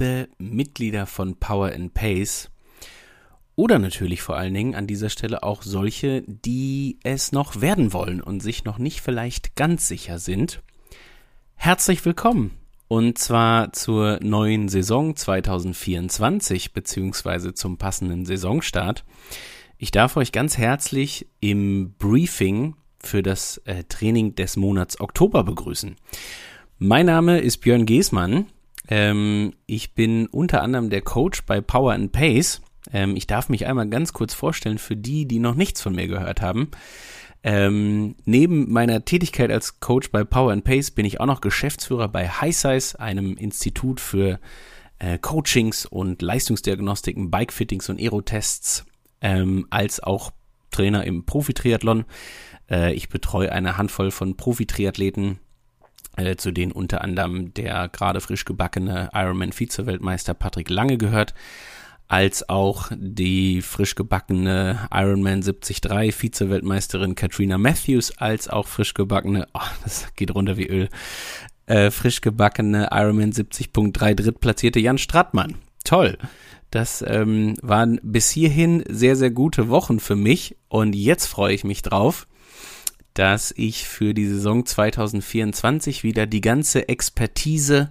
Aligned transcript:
liebe 0.00 0.28
Mitglieder 0.38 1.04
von 1.04 1.36
Power 1.36 1.72
and 1.72 1.92
Pace 1.92 2.50
oder 3.54 3.78
natürlich 3.78 4.22
vor 4.22 4.34
allen 4.34 4.54
Dingen 4.54 4.74
an 4.74 4.86
dieser 4.86 5.10
Stelle 5.10 5.42
auch 5.42 5.62
solche, 5.62 6.22
die 6.22 6.98
es 7.02 7.32
noch 7.32 7.60
werden 7.60 7.92
wollen 7.92 8.22
und 8.22 8.40
sich 8.40 8.64
noch 8.64 8.78
nicht 8.78 9.02
vielleicht 9.02 9.56
ganz 9.56 9.88
sicher 9.88 10.18
sind. 10.18 10.62
Herzlich 11.54 12.02
willkommen 12.06 12.52
und 12.88 13.18
zwar 13.18 13.74
zur 13.74 14.18
neuen 14.22 14.70
Saison 14.70 15.14
2024 15.14 16.72
beziehungsweise 16.72 17.52
zum 17.52 17.76
passenden 17.76 18.24
Saisonstart. 18.24 19.04
Ich 19.76 19.90
darf 19.90 20.16
euch 20.16 20.32
ganz 20.32 20.56
herzlich 20.56 21.26
im 21.40 21.92
Briefing 21.98 22.74
für 23.02 23.22
das 23.22 23.58
äh, 23.66 23.84
Training 23.84 24.34
des 24.34 24.56
Monats 24.56 24.98
Oktober 24.98 25.44
begrüßen. 25.44 25.96
Mein 26.78 27.04
Name 27.04 27.40
ist 27.40 27.58
Björn 27.58 27.84
Geßmann. 27.84 28.46
Ähm, 28.90 29.54
ich 29.66 29.94
bin 29.94 30.26
unter 30.26 30.62
anderem 30.62 30.90
der 30.90 31.00
Coach 31.00 31.44
bei 31.46 31.60
Power 31.60 31.92
and 31.92 32.12
Pace. 32.12 32.60
Ähm, 32.92 33.16
ich 33.16 33.26
darf 33.26 33.48
mich 33.48 33.66
einmal 33.66 33.88
ganz 33.88 34.12
kurz 34.12 34.34
vorstellen 34.34 34.78
für 34.78 34.96
die, 34.96 35.26
die 35.26 35.38
noch 35.38 35.54
nichts 35.54 35.80
von 35.80 35.94
mir 35.94 36.08
gehört 36.08 36.42
haben. 36.42 36.70
Ähm, 37.42 38.16
neben 38.26 38.70
meiner 38.70 39.04
Tätigkeit 39.04 39.50
als 39.50 39.80
Coach 39.80 40.10
bei 40.10 40.24
Power 40.24 40.52
and 40.52 40.64
Pace 40.64 40.90
bin 40.90 41.06
ich 41.06 41.20
auch 41.20 41.26
noch 41.26 41.40
Geschäftsführer 41.40 42.08
bei 42.08 42.28
HighSize, 42.28 43.00
einem 43.00 43.36
Institut 43.36 44.00
für 44.00 44.38
äh, 44.98 45.18
Coachings 45.18 45.86
und 45.86 46.20
Leistungsdiagnostiken, 46.20 47.30
Bikefittings 47.30 47.88
und 47.88 47.98
Aerotests, 47.98 48.84
ähm, 49.22 49.66
als 49.70 50.02
auch 50.02 50.32
Trainer 50.70 51.04
im 51.04 51.24
Profi-Triathlon. 51.24 52.04
Äh, 52.70 52.92
ich 52.92 53.08
betreue 53.08 53.52
eine 53.52 53.78
Handvoll 53.78 54.10
von 54.10 54.36
Profi-Triathleten, 54.36 55.38
äh, 56.26 56.36
zu 56.36 56.52
denen 56.52 56.72
unter 56.72 57.02
anderem 57.02 57.54
der 57.54 57.88
gerade 57.88 58.20
frisch 58.20 58.44
gebackene 58.44 59.10
Ironman-Vize-Weltmeister 59.12 60.34
Patrick 60.34 60.70
Lange 60.70 60.98
gehört 60.98 61.34
als 62.10 62.48
auch 62.48 62.90
die 62.92 63.62
frisch 63.62 63.94
gebackene 63.94 64.88
Ironman 64.92 65.42
73 65.42 65.80
Vize-Weltmeisterin 66.16 67.14
Katrina 67.14 67.56
Matthews, 67.56 68.18
als 68.18 68.48
auch 68.48 68.66
frisch 68.66 68.94
gebackene, 68.94 69.46
oh, 69.54 69.60
das 69.84 70.08
geht 70.16 70.34
runter 70.34 70.56
wie 70.56 70.66
Öl, 70.66 70.88
äh, 71.66 71.92
frisch 71.92 72.20
gebackene 72.20 72.88
Ironman 72.90 73.30
70.3 73.30 74.14
drittplatzierte 74.14 74.80
Jan 74.80 74.98
Strattmann. 74.98 75.54
Toll. 75.84 76.18
Das 76.72 77.04
ähm, 77.06 77.54
waren 77.62 78.00
bis 78.02 78.28
hierhin 78.30 78.82
sehr, 78.88 79.14
sehr 79.14 79.30
gute 79.30 79.68
Wochen 79.68 80.00
für 80.00 80.16
mich 80.16 80.56
und 80.68 80.96
jetzt 80.96 81.26
freue 81.26 81.54
ich 81.54 81.62
mich 81.62 81.82
drauf, 81.82 82.26
dass 83.14 83.52
ich 83.56 83.86
für 83.86 84.14
die 84.14 84.26
Saison 84.26 84.64
2024 84.64 86.04
wieder 86.04 86.26
die 86.26 86.40
ganze 86.40 86.88
Expertise 86.88 87.90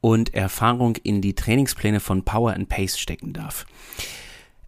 und 0.00 0.34
Erfahrung 0.34 0.96
in 0.96 1.20
die 1.20 1.34
Trainingspläne 1.34 2.00
von 2.00 2.24
Power 2.24 2.52
and 2.52 2.68
Pace 2.68 2.98
stecken 2.98 3.32
darf. 3.32 3.66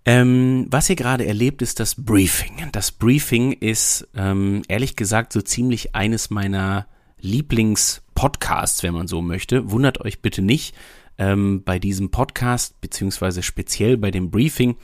Ähm, 0.07 0.67
was 0.71 0.91
ihr 0.91 0.97
gerade 0.97 1.27
erlebt, 1.27 1.63
ist 1.63 1.81
das 1.81 1.95
Briefing. 1.95 2.69
Das 2.73 2.93
Briefing 2.93 3.53
ist 3.53 4.07
ähm, 4.15 4.63
ehrlich 4.69 4.97
gesagt 4.97 5.33
so 5.33 5.41
ziemlich 5.41 5.95
eines 5.95 6.31
meiner 6.31 6.87
Lieblingspodcasts, 7.21 8.83
wenn 8.83 8.95
man 8.95 9.09
so 9.09 9.23
möchte. 9.23 9.71
Wundert 9.71 10.01
euch 10.03 10.21
bitte 10.21 10.43
nicht 10.43 10.75
ähm, 11.19 11.63
bei 11.65 11.79
diesem 11.79 12.11
Podcast, 12.11 12.81
beziehungsweise 12.81 13.43
speziell 13.43 13.97
bei 13.97 14.11
dem 14.11 14.31
Briefing. 14.31 14.77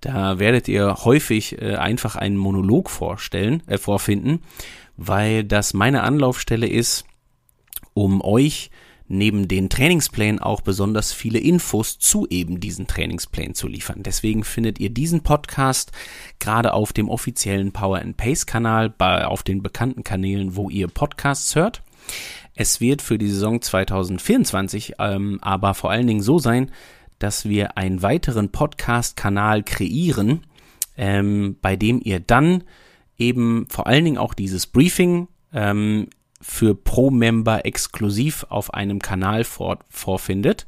Da 0.00 0.38
werdet 0.38 0.68
ihr 0.68 1.04
häufig 1.04 1.60
äh, 1.60 1.76
einfach 1.76 2.16
einen 2.16 2.36
Monolog 2.36 2.90
vorstellen, 2.90 3.62
äh, 3.66 3.78
vorfinden, 3.78 4.40
weil 4.96 5.44
das 5.44 5.74
meine 5.74 6.02
Anlaufstelle 6.02 6.68
ist, 6.68 7.04
um 7.94 8.20
euch 8.22 8.70
neben 9.08 9.48
den 9.48 9.70
Trainingsplänen 9.70 10.38
auch 10.38 10.60
besonders 10.60 11.12
viele 11.12 11.38
Infos 11.38 11.98
zu 11.98 12.26
eben 12.28 12.60
diesen 12.60 12.86
Trainingsplänen 12.86 13.54
zu 13.54 13.66
liefern. 13.66 14.02
Deswegen 14.02 14.44
findet 14.44 14.78
ihr 14.78 14.90
diesen 14.90 15.22
Podcast 15.22 15.92
gerade 16.38 16.74
auf 16.74 16.92
dem 16.92 17.08
offiziellen 17.08 17.72
Power 17.72 17.98
and 17.98 18.16
Pace 18.16 18.46
Kanal, 18.46 18.90
bei, 18.90 19.24
auf 19.24 19.42
den 19.42 19.62
bekannten 19.62 20.04
Kanälen, 20.04 20.56
wo 20.56 20.68
ihr 20.68 20.88
Podcasts 20.88 21.54
hört. 21.56 21.82
Es 22.60 22.80
wird 22.80 23.02
für 23.02 23.18
die 23.18 23.28
Saison 23.28 23.62
2024 23.62 24.94
ähm, 24.98 25.38
aber 25.42 25.74
vor 25.74 25.92
allen 25.92 26.08
Dingen 26.08 26.22
so 26.22 26.40
sein, 26.40 26.72
dass 27.20 27.48
wir 27.48 27.78
einen 27.78 28.02
weiteren 28.02 28.50
Podcast-Kanal 28.50 29.62
kreieren, 29.62 30.40
ähm, 30.96 31.56
bei 31.62 31.76
dem 31.76 32.00
ihr 32.02 32.18
dann 32.18 32.64
eben 33.16 33.68
vor 33.70 33.86
allen 33.86 34.04
Dingen 34.04 34.18
auch 34.18 34.34
dieses 34.34 34.66
Briefing 34.66 35.28
ähm, 35.52 36.08
für 36.40 36.74
Pro-Member 36.74 37.64
exklusiv 37.64 38.44
auf 38.48 38.74
einem 38.74 38.98
Kanal 38.98 39.44
vor, 39.44 39.78
vorfindet. 39.88 40.66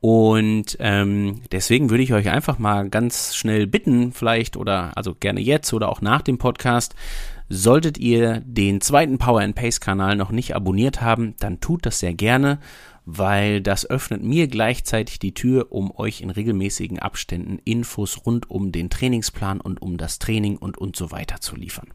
Und 0.00 0.76
ähm, 0.80 1.40
deswegen 1.52 1.88
würde 1.88 2.02
ich 2.02 2.12
euch 2.12 2.28
einfach 2.28 2.58
mal 2.58 2.90
ganz 2.90 3.34
schnell 3.34 3.66
bitten, 3.66 4.12
vielleicht 4.12 4.58
oder 4.58 4.92
also 4.94 5.14
gerne 5.14 5.40
jetzt 5.40 5.72
oder 5.72 5.88
auch 5.88 6.02
nach 6.02 6.20
dem 6.20 6.36
Podcast, 6.36 6.94
solltet 7.48 7.98
ihr 7.98 8.40
den 8.44 8.80
zweiten 8.80 9.18
Power 9.18 9.40
and 9.40 9.54
Pace 9.54 9.80
Kanal 9.80 10.16
noch 10.16 10.30
nicht 10.30 10.54
abonniert 10.54 11.00
haben, 11.00 11.34
dann 11.38 11.60
tut 11.60 11.86
das 11.86 11.98
sehr 11.98 12.14
gerne, 12.14 12.58
weil 13.04 13.60
das 13.60 13.88
öffnet 13.88 14.22
mir 14.22 14.48
gleichzeitig 14.48 15.18
die 15.18 15.34
Tür, 15.34 15.70
um 15.70 15.90
euch 15.96 16.20
in 16.20 16.30
regelmäßigen 16.30 16.98
Abständen 16.98 17.58
Infos 17.64 18.24
rund 18.24 18.50
um 18.50 18.72
den 18.72 18.90
Trainingsplan 18.90 19.60
und 19.60 19.82
um 19.82 19.98
das 19.98 20.18
Training 20.18 20.56
und 20.56 20.78
und 20.78 20.96
so 20.96 21.10
weiter 21.10 21.40
zu 21.40 21.56
liefern. 21.56 21.88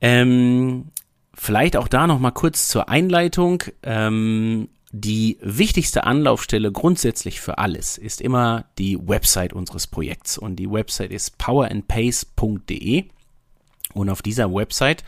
Ähm, 0.00 0.90
Vielleicht 1.38 1.76
auch 1.76 1.86
da 1.86 2.06
noch 2.06 2.18
mal 2.18 2.30
kurz 2.30 2.68
zur 2.68 2.88
Einleitung. 2.88 3.62
Ähm, 3.82 4.70
die 4.90 5.36
wichtigste 5.42 6.04
Anlaufstelle 6.04 6.72
grundsätzlich 6.72 7.42
für 7.42 7.58
alles 7.58 7.98
ist 7.98 8.22
immer 8.22 8.64
die 8.78 8.98
Website 8.98 9.52
unseres 9.52 9.86
Projekts 9.86 10.38
und 10.38 10.56
die 10.56 10.70
Website 10.70 11.10
ist 11.10 11.36
powerandpace.de 11.36 13.04
und 13.96 14.10
auf 14.10 14.22
dieser 14.22 14.52
Website 14.52 15.04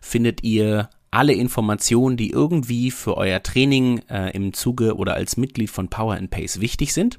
findet 0.00 0.42
ihr 0.42 0.90
alle 1.10 1.34
Informationen, 1.34 2.16
die 2.16 2.30
irgendwie 2.30 2.90
für 2.90 3.16
euer 3.16 3.42
Training 3.42 4.00
äh, 4.08 4.30
im 4.34 4.54
Zuge 4.54 4.96
oder 4.96 5.14
als 5.14 5.36
Mitglied 5.36 5.70
von 5.70 5.88
Power 5.88 6.14
and 6.14 6.30
Pace 6.30 6.60
wichtig 6.60 6.94
sind. 6.94 7.18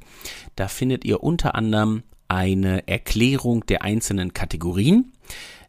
Da 0.56 0.68
findet 0.68 1.06
ihr 1.06 1.22
unter 1.24 1.56
anderem 1.56 2.04
eine 2.28 2.88
Erklärung 2.88 3.66
der 3.68 3.84
einzelnen 3.84 4.34
Kategorien. 4.34 5.14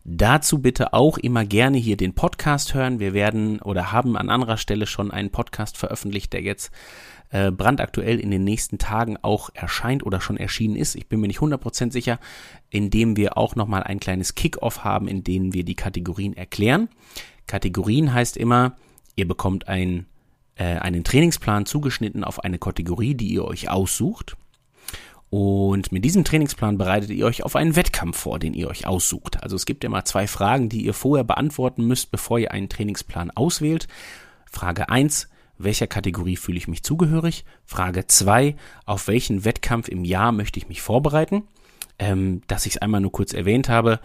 Dazu 0.04 0.60
bitte 0.60 0.92
auch 0.92 1.18
immer 1.18 1.44
gerne 1.44 1.78
hier 1.78 1.96
den 1.96 2.14
Podcast 2.14 2.74
hören. 2.74 2.98
Wir 2.98 3.14
werden 3.14 3.60
oder 3.60 3.92
haben 3.92 4.16
an 4.16 4.30
anderer 4.30 4.56
Stelle 4.56 4.86
schon 4.86 5.10
einen 5.10 5.30
Podcast 5.30 5.76
veröffentlicht, 5.76 6.32
der 6.32 6.42
jetzt 6.42 6.70
äh, 7.34 7.50
brandaktuell 7.50 8.20
in 8.20 8.30
den 8.30 8.44
nächsten 8.44 8.78
Tagen 8.78 9.16
auch 9.20 9.50
erscheint 9.54 10.06
oder 10.06 10.20
schon 10.20 10.36
erschienen 10.36 10.76
ist. 10.76 10.94
Ich 10.94 11.08
bin 11.08 11.18
mir 11.18 11.26
nicht 11.26 11.40
100% 11.40 11.90
sicher, 11.90 12.20
in 12.70 12.90
dem 12.90 13.16
wir 13.16 13.36
auch 13.36 13.56
nochmal 13.56 13.82
ein 13.82 13.98
kleines 13.98 14.36
Kick-Off 14.36 14.84
haben, 14.84 15.08
in 15.08 15.24
dem 15.24 15.52
wir 15.52 15.64
die 15.64 15.74
Kategorien 15.74 16.36
erklären. 16.36 16.88
Kategorien 17.48 18.14
heißt 18.14 18.36
immer, 18.36 18.76
ihr 19.16 19.26
bekommt 19.26 19.66
ein, 19.66 20.06
äh, 20.54 20.76
einen 20.76 21.02
Trainingsplan 21.02 21.66
zugeschnitten 21.66 22.22
auf 22.22 22.38
eine 22.38 22.60
Kategorie, 22.60 23.16
die 23.16 23.32
ihr 23.32 23.44
euch 23.44 23.68
aussucht. 23.68 24.36
Und 25.28 25.90
mit 25.90 26.04
diesem 26.04 26.22
Trainingsplan 26.22 26.78
bereitet 26.78 27.10
ihr 27.10 27.26
euch 27.26 27.42
auf 27.42 27.56
einen 27.56 27.74
Wettkampf 27.74 28.16
vor, 28.16 28.38
den 28.38 28.54
ihr 28.54 28.68
euch 28.68 28.86
aussucht. 28.86 29.42
Also 29.42 29.56
es 29.56 29.66
gibt 29.66 29.82
immer 29.82 30.04
zwei 30.04 30.28
Fragen, 30.28 30.68
die 30.68 30.84
ihr 30.84 30.94
vorher 30.94 31.24
beantworten 31.24 31.84
müsst, 31.84 32.12
bevor 32.12 32.38
ihr 32.38 32.52
einen 32.52 32.68
Trainingsplan 32.68 33.32
auswählt. 33.32 33.88
Frage 34.48 34.88
eins: 34.88 35.28
welcher 35.64 35.86
Kategorie 35.86 36.36
fühle 36.36 36.58
ich 36.58 36.68
mich 36.68 36.82
zugehörig? 36.82 37.44
Frage 37.64 38.06
zwei: 38.06 38.56
auf 38.84 39.08
welchen 39.08 39.44
Wettkampf 39.44 39.88
im 39.88 40.04
Jahr 40.04 40.32
möchte 40.32 40.58
ich 40.58 40.68
mich 40.68 40.82
vorbereiten? 40.82 41.44
Ähm, 41.98 42.42
dass 42.46 42.66
ich 42.66 42.74
es 42.74 42.82
einmal 42.82 43.00
nur 43.00 43.12
kurz 43.12 43.32
erwähnt 43.32 43.68
habe. 43.68 44.00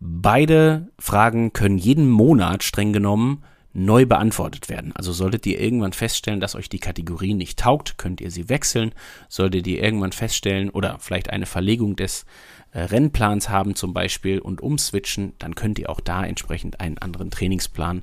Beide 0.00 0.88
Fragen 0.98 1.52
können 1.52 1.78
jeden 1.78 2.08
Monat 2.08 2.64
streng 2.64 2.92
genommen 2.92 3.44
neu 3.72 4.04
beantwortet 4.04 4.68
werden. 4.68 4.92
Also 4.96 5.12
solltet 5.12 5.46
ihr 5.46 5.60
irgendwann 5.60 5.92
feststellen, 5.92 6.40
dass 6.40 6.56
euch 6.56 6.68
die 6.68 6.80
Kategorie 6.80 7.34
nicht 7.34 7.58
taugt, 7.58 7.98
könnt 7.98 8.20
ihr 8.20 8.30
sie 8.30 8.48
wechseln. 8.48 8.92
Solltet 9.28 9.66
ihr 9.66 9.82
irgendwann 9.82 10.12
feststellen 10.12 10.70
oder 10.70 10.98
vielleicht 10.98 11.30
eine 11.30 11.46
Verlegung 11.46 11.96
des 11.96 12.24
äh, 12.72 12.80
Rennplans 12.80 13.48
haben 13.48 13.74
zum 13.74 13.92
Beispiel 13.92 14.38
und 14.38 14.60
umswitchen, 14.60 15.34
dann 15.38 15.54
könnt 15.54 15.78
ihr 15.78 15.90
auch 15.90 16.00
da 16.00 16.24
entsprechend 16.24 16.80
einen 16.80 16.98
anderen 16.98 17.30
Trainingsplan 17.30 18.02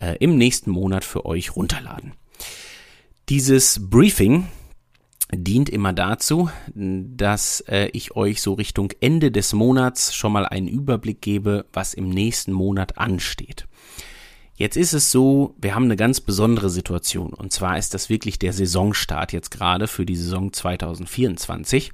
äh, 0.00 0.16
im 0.18 0.36
nächsten 0.36 0.70
Monat 0.70 1.04
für 1.04 1.24
euch 1.24 1.56
runterladen. 1.56 2.12
Dieses 3.28 3.90
Briefing 3.90 4.46
dient 5.32 5.68
immer 5.68 5.92
dazu, 5.92 6.50
dass 6.74 7.60
äh, 7.68 7.88
ich 7.92 8.16
euch 8.16 8.40
so 8.40 8.54
Richtung 8.54 8.92
Ende 9.00 9.30
des 9.30 9.52
Monats 9.52 10.14
schon 10.14 10.32
mal 10.32 10.46
einen 10.46 10.68
Überblick 10.68 11.20
gebe, 11.20 11.66
was 11.72 11.92
im 11.92 12.08
nächsten 12.08 12.52
Monat 12.52 12.96
ansteht. 12.96 13.66
Jetzt 14.58 14.76
ist 14.76 14.92
es 14.92 15.12
so, 15.12 15.54
wir 15.58 15.74
haben 15.74 15.84
eine 15.84 15.96
ganz 15.96 16.20
besondere 16.20 16.68
Situation. 16.68 17.32
Und 17.32 17.52
zwar 17.52 17.78
ist 17.78 17.94
das 17.94 18.08
wirklich 18.08 18.40
der 18.40 18.52
Saisonstart 18.52 19.32
jetzt 19.32 19.50
gerade 19.50 19.86
für 19.86 20.04
die 20.04 20.16
Saison 20.16 20.52
2024. 20.52 21.92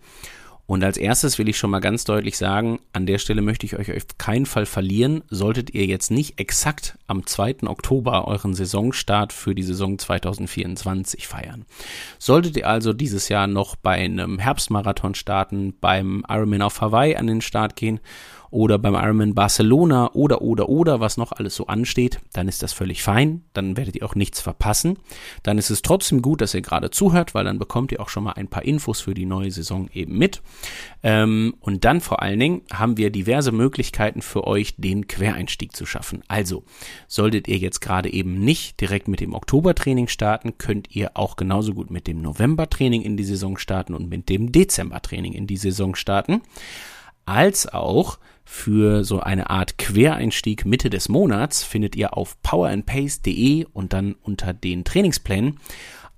Und 0.66 0.82
als 0.82 0.96
erstes 0.96 1.38
will 1.38 1.48
ich 1.48 1.58
schon 1.58 1.70
mal 1.70 1.80
ganz 1.80 2.04
deutlich 2.04 2.38
sagen, 2.38 2.80
an 2.94 3.04
der 3.04 3.18
Stelle 3.18 3.42
möchte 3.42 3.66
ich 3.66 3.76
euch 3.78 3.94
auf 3.94 4.16
keinen 4.16 4.46
Fall 4.46 4.64
verlieren, 4.64 5.22
solltet 5.28 5.74
ihr 5.74 5.84
jetzt 5.84 6.10
nicht 6.10 6.40
exakt 6.40 6.98
am 7.06 7.26
2. 7.26 7.64
Oktober 7.66 8.26
euren 8.26 8.54
Saisonstart 8.54 9.34
für 9.34 9.54
die 9.54 9.62
Saison 9.62 9.98
2024 9.98 11.28
feiern. 11.28 11.66
Solltet 12.18 12.56
ihr 12.56 12.68
also 12.68 12.94
dieses 12.94 13.28
Jahr 13.28 13.46
noch 13.46 13.76
bei 13.76 13.92
einem 13.92 14.38
Herbstmarathon 14.38 15.14
starten, 15.14 15.74
beim 15.78 16.24
Ironman 16.28 16.62
auf 16.62 16.80
Hawaii 16.80 17.16
an 17.16 17.26
den 17.26 17.42
Start 17.42 17.76
gehen 17.76 18.00
oder 18.54 18.78
beim 18.78 18.94
Ironman 18.94 19.34
Barcelona 19.34 20.12
oder 20.12 20.40
oder 20.40 20.68
oder 20.68 21.00
was 21.00 21.16
noch 21.16 21.32
alles 21.32 21.56
so 21.56 21.66
ansteht, 21.66 22.20
dann 22.32 22.46
ist 22.46 22.62
das 22.62 22.72
völlig 22.72 23.02
fein, 23.02 23.42
dann 23.52 23.76
werdet 23.76 23.96
ihr 23.96 24.06
auch 24.06 24.14
nichts 24.14 24.40
verpassen. 24.40 24.96
Dann 25.42 25.58
ist 25.58 25.70
es 25.70 25.82
trotzdem 25.82 26.22
gut, 26.22 26.40
dass 26.40 26.54
ihr 26.54 26.62
gerade 26.62 26.90
zuhört, 26.90 27.34
weil 27.34 27.44
dann 27.44 27.58
bekommt 27.58 27.90
ihr 27.90 28.00
auch 28.00 28.08
schon 28.08 28.22
mal 28.22 28.34
ein 28.34 28.46
paar 28.46 28.64
Infos 28.64 29.00
für 29.00 29.12
die 29.12 29.26
neue 29.26 29.50
Saison 29.50 29.88
eben 29.92 30.16
mit. 30.16 30.40
Ähm, 31.02 31.56
und 31.58 31.84
dann 31.84 32.00
vor 32.00 32.22
allen 32.22 32.38
Dingen 32.38 32.62
haben 32.72 32.96
wir 32.96 33.10
diverse 33.10 33.50
Möglichkeiten 33.50 34.22
für 34.22 34.46
euch, 34.46 34.76
den 34.76 35.08
Quereinstieg 35.08 35.74
zu 35.74 35.84
schaffen. 35.84 36.22
Also, 36.28 36.62
solltet 37.08 37.48
ihr 37.48 37.58
jetzt 37.58 37.80
gerade 37.80 38.12
eben 38.12 38.38
nicht 38.38 38.80
direkt 38.80 39.08
mit 39.08 39.18
dem 39.18 39.34
Oktobertraining 39.34 40.06
starten, 40.06 40.58
könnt 40.58 40.94
ihr 40.94 41.16
auch 41.16 41.34
genauso 41.34 41.74
gut 41.74 41.90
mit 41.90 42.06
dem 42.06 42.22
Novembertraining 42.22 43.02
in 43.02 43.16
die 43.16 43.24
Saison 43.24 43.58
starten 43.58 43.94
und 43.94 44.08
mit 44.08 44.28
dem 44.28 44.52
Dezembertraining 44.52 45.32
in 45.32 45.48
die 45.48 45.56
Saison 45.56 45.96
starten 45.96 46.40
als 47.26 47.66
auch 47.72 48.18
für 48.44 49.04
so 49.04 49.20
eine 49.20 49.50
Art 49.50 49.78
Quereinstieg 49.78 50.64
Mitte 50.64 50.90
des 50.90 51.08
Monats 51.08 51.62
findet 51.62 51.96
ihr 51.96 52.16
auf 52.16 52.40
powerandpace.de 52.42 53.66
und 53.72 53.92
dann 53.92 54.14
unter 54.22 54.52
den 54.52 54.84
Trainingsplänen 54.84 55.58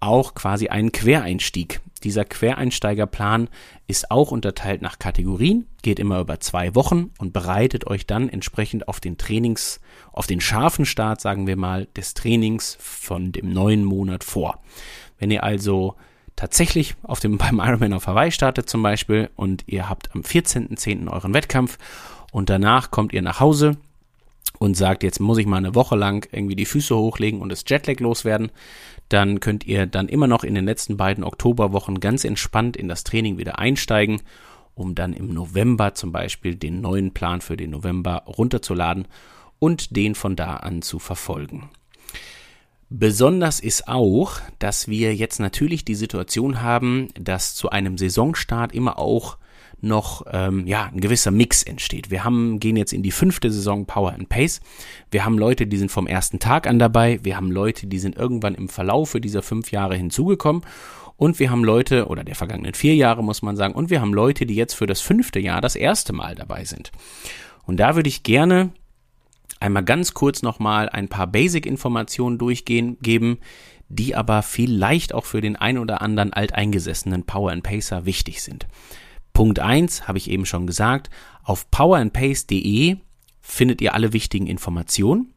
auch 0.00 0.34
quasi 0.34 0.68
einen 0.68 0.92
Quereinstieg. 0.92 1.80
Dieser 2.04 2.24
Quereinsteigerplan 2.24 3.48
ist 3.86 4.10
auch 4.10 4.30
unterteilt 4.30 4.82
nach 4.82 4.98
Kategorien, 4.98 5.66
geht 5.82 5.98
immer 5.98 6.20
über 6.20 6.38
zwei 6.40 6.74
Wochen 6.74 7.10
und 7.18 7.32
bereitet 7.32 7.86
euch 7.86 8.06
dann 8.06 8.28
entsprechend 8.28 8.86
auf 8.86 9.00
den 9.00 9.16
Trainings, 9.16 9.80
auf 10.12 10.26
den 10.26 10.40
scharfen 10.40 10.84
Start, 10.84 11.20
sagen 11.20 11.46
wir 11.46 11.56
mal, 11.56 11.86
des 11.96 12.14
Trainings 12.14 12.76
von 12.80 13.32
dem 13.32 13.52
neuen 13.52 13.84
Monat 13.84 14.24
vor. 14.24 14.62
Wenn 15.18 15.30
ihr 15.30 15.42
also 15.42 15.96
tatsächlich 16.36 16.94
auf 17.02 17.20
dem, 17.20 17.38
beim 17.38 17.58
Ironman 17.58 17.94
auf 17.94 18.06
Hawaii 18.06 18.30
startet 18.30 18.68
zum 18.68 18.82
Beispiel 18.82 19.30
und 19.34 19.64
ihr 19.66 19.88
habt 19.88 20.14
am 20.14 20.20
14.10. 20.20 21.10
euren 21.10 21.34
Wettkampf 21.34 21.78
und 22.32 22.50
danach 22.50 22.90
kommt 22.90 23.12
ihr 23.12 23.22
nach 23.22 23.40
Hause 23.40 23.76
und 24.58 24.76
sagt, 24.76 25.02
jetzt 25.02 25.20
muss 25.20 25.38
ich 25.38 25.46
mal 25.46 25.58
eine 25.58 25.74
Woche 25.74 25.96
lang 25.96 26.28
irgendwie 26.32 26.56
die 26.56 26.66
Füße 26.66 26.96
hochlegen 26.96 27.40
und 27.40 27.50
das 27.50 27.64
Jetlag 27.66 28.00
loswerden, 28.00 28.50
dann 29.08 29.40
könnt 29.40 29.66
ihr 29.66 29.86
dann 29.86 30.08
immer 30.08 30.26
noch 30.26 30.44
in 30.44 30.54
den 30.54 30.64
letzten 30.64 30.96
beiden 30.96 31.24
Oktoberwochen 31.24 32.00
ganz 32.00 32.24
entspannt 32.24 32.76
in 32.76 32.88
das 32.88 33.04
Training 33.04 33.38
wieder 33.38 33.58
einsteigen, 33.58 34.22
um 34.74 34.94
dann 34.94 35.12
im 35.12 35.32
November 35.32 35.94
zum 35.94 36.12
Beispiel 36.12 36.54
den 36.54 36.80
neuen 36.80 37.12
Plan 37.12 37.40
für 37.40 37.56
den 37.56 37.70
November 37.70 38.24
runterzuladen 38.26 39.06
und 39.58 39.96
den 39.96 40.14
von 40.14 40.36
da 40.36 40.56
an 40.56 40.82
zu 40.82 40.98
verfolgen. 40.98 41.70
Besonders 42.88 43.58
ist 43.58 43.88
auch, 43.88 44.38
dass 44.58 44.86
wir 44.86 45.14
jetzt 45.14 45.40
natürlich 45.40 45.84
die 45.84 45.96
Situation 45.96 46.62
haben, 46.62 47.08
dass 47.14 47.54
zu 47.54 47.70
einem 47.70 47.98
Saisonstart 47.98 48.72
immer 48.72 48.98
auch 48.98 49.38
noch 49.80 50.24
ähm, 50.32 50.66
ja 50.66 50.84
ein 50.84 51.00
gewisser 51.00 51.30
Mix 51.30 51.62
entsteht. 51.62 52.10
Wir 52.10 52.24
haben 52.24 52.60
gehen 52.60 52.76
jetzt 52.76 52.92
in 52.92 53.02
die 53.02 53.10
fünfte 53.10 53.50
Saison 53.50 53.86
Power 53.86 54.12
and 54.12 54.28
Pace. 54.28 54.60
Wir 55.10 55.24
haben 55.24 55.38
Leute, 55.38 55.66
die 55.66 55.76
sind 55.76 55.90
vom 55.90 56.06
ersten 56.06 56.38
Tag 56.38 56.66
an 56.66 56.78
dabei. 56.78 57.20
Wir 57.22 57.36
haben 57.36 57.50
Leute, 57.50 57.86
die 57.86 57.98
sind 57.98 58.16
irgendwann 58.16 58.54
im 58.54 58.68
Verlaufe 58.68 59.20
dieser 59.20 59.42
fünf 59.42 59.70
Jahre 59.70 59.96
hinzugekommen. 59.96 60.62
Und 61.16 61.38
wir 61.38 61.50
haben 61.50 61.64
Leute, 61.64 62.08
oder 62.08 62.24
der 62.24 62.34
vergangenen 62.34 62.74
vier 62.74 62.94
Jahre 62.94 63.24
muss 63.24 63.42
man 63.42 63.56
sagen, 63.56 63.74
und 63.74 63.90
wir 63.90 64.00
haben 64.00 64.12
Leute, 64.12 64.44
die 64.44 64.54
jetzt 64.54 64.74
für 64.74 64.86
das 64.86 65.00
fünfte 65.00 65.40
Jahr 65.40 65.60
das 65.60 65.76
erste 65.76 66.12
Mal 66.12 66.34
dabei 66.34 66.64
sind. 66.64 66.92
Und 67.64 67.78
da 67.78 67.96
würde 67.96 68.08
ich 68.08 68.22
gerne 68.22 68.70
einmal 69.60 69.84
ganz 69.84 70.12
kurz 70.12 70.42
nochmal 70.42 70.88
ein 70.90 71.08
paar 71.08 71.26
Basic-Informationen 71.26 72.36
durchgehen, 72.38 72.98
geben, 73.00 73.38
die 73.88 74.14
aber 74.14 74.42
vielleicht 74.42 75.14
auch 75.14 75.24
für 75.24 75.40
den 75.40 75.56
ein 75.56 75.78
oder 75.78 76.02
anderen 76.02 76.32
alteingesessenen 76.32 77.24
Power 77.24 77.52
and 77.52 77.62
Pacer 77.62 78.04
wichtig 78.04 78.42
sind. 78.42 78.66
Punkt 79.36 79.58
eins 79.58 80.08
habe 80.08 80.16
ich 80.16 80.30
eben 80.30 80.46
schon 80.46 80.66
gesagt, 80.66 81.10
auf 81.44 81.70
powerandpace.de 81.70 82.96
findet 83.42 83.82
ihr 83.82 83.92
alle 83.92 84.14
wichtigen 84.14 84.46
Informationen. 84.46 85.34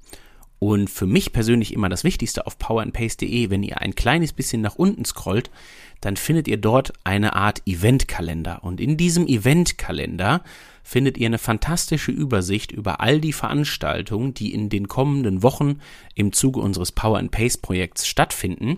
Und 0.58 0.90
für 0.90 1.06
mich 1.06 1.34
persönlich 1.34 1.74
immer 1.74 1.90
das 1.90 2.06
Wichtigste 2.06 2.48
auf 2.48 2.58
powerandpace.de, 2.58 3.50
wenn 3.50 3.62
ihr 3.62 3.82
ein 3.82 3.96
kleines 3.96 4.32
bisschen 4.32 4.62
nach 4.62 4.76
unten 4.76 5.04
scrollt, 5.04 5.52
dann 6.00 6.16
findet 6.16 6.48
ihr 6.48 6.56
dort 6.56 6.94
eine 7.04 7.36
Art 7.36 7.62
Eventkalender. 7.66 8.64
Und 8.64 8.80
in 8.80 8.96
diesem 8.96 9.28
Eventkalender 9.28 10.46
findet 10.82 11.18
ihr 11.18 11.28
eine 11.28 11.38
fantastische 11.38 12.14
Übersicht 12.14 12.72
über 12.72 13.02
all 13.02 13.20
die 13.20 13.34
Veranstaltungen, 13.34 14.34
die 14.34 14.54
in 14.54 14.70
den 14.70 14.88
kommenden 14.88 15.44
Wochen 15.44 15.80
im 16.16 16.32
Zuge 16.32 16.62
unseres 16.62 16.94
Power 16.94 17.18
and 17.18 17.32
Pace 17.32 17.58
Projekts 17.58 18.08
stattfinden 18.08 18.78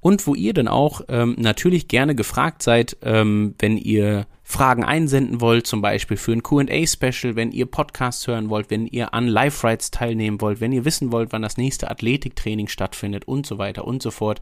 und 0.00 0.26
wo 0.26 0.34
ihr 0.34 0.54
dann 0.54 0.66
auch 0.66 1.02
ähm, 1.08 1.36
natürlich 1.38 1.86
gerne 1.86 2.16
gefragt 2.16 2.64
seid, 2.64 2.96
ähm, 3.02 3.54
wenn 3.60 3.76
ihr 3.76 4.26
Fragen 4.48 4.84
einsenden 4.84 5.40
wollt, 5.40 5.66
zum 5.66 5.82
Beispiel 5.82 6.16
für 6.16 6.32
ein 6.32 6.44
QA-Special, 6.44 7.34
wenn 7.34 7.50
ihr 7.50 7.66
Podcasts 7.66 8.28
hören 8.28 8.48
wollt, 8.48 8.70
wenn 8.70 8.86
ihr 8.86 9.12
an 9.12 9.26
Live-Rides 9.26 9.90
teilnehmen 9.90 10.40
wollt, 10.40 10.60
wenn 10.60 10.70
ihr 10.70 10.84
wissen 10.84 11.10
wollt, 11.10 11.32
wann 11.32 11.42
das 11.42 11.56
nächste 11.56 11.90
Athletiktraining 11.90 12.68
stattfindet 12.68 13.26
und 13.26 13.44
so 13.44 13.58
weiter 13.58 13.84
und 13.84 14.04
so 14.04 14.12
fort, 14.12 14.40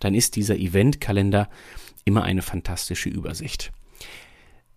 dann 0.00 0.14
ist 0.14 0.36
dieser 0.36 0.56
Eventkalender 0.56 1.50
immer 2.06 2.22
eine 2.22 2.40
fantastische 2.40 3.10
Übersicht. 3.10 3.70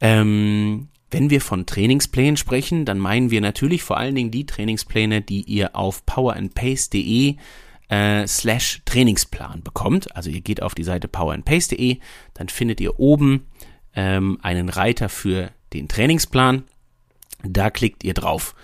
Ähm, 0.02 0.90
wenn 1.12 1.30
wir 1.30 1.40
von 1.40 1.66
Trainingsplänen 1.66 2.36
sprechen, 2.36 2.84
dann 2.84 3.00
meinen 3.00 3.32
wir 3.32 3.40
natürlich 3.40 3.84
vor 3.84 3.96
allen 3.96 4.16
Dingen 4.16 4.32
die 4.32 4.46
Trainingspläne, 4.46 5.22
die 5.22 5.44
ihr 5.44 5.78
auf 5.78 6.06
powerandpace.de 6.06 7.38
äh, 7.88 8.28
slash 8.28 8.82
Trainingsplan 8.84 9.64
bekommt. 9.64 10.14
Also 10.14 10.30
ihr 10.30 10.42
geht 10.42 10.62
auf 10.62 10.76
die 10.76 10.84
Seite 10.84 11.08
powerandpace.de, 11.08 12.00
dann 12.34 12.50
findet 12.50 12.82
ihr 12.82 13.00
oben 13.00 13.46
ähm, 13.98 14.40
einen 14.42 14.70
Reiter 14.70 15.10
für 15.10 15.52
den 15.74 15.90
Trainingsplan. 15.90 16.64
Da 17.44 17.70
klickt 17.70 18.06
ihr 18.06 18.14
drauf. 18.14 18.56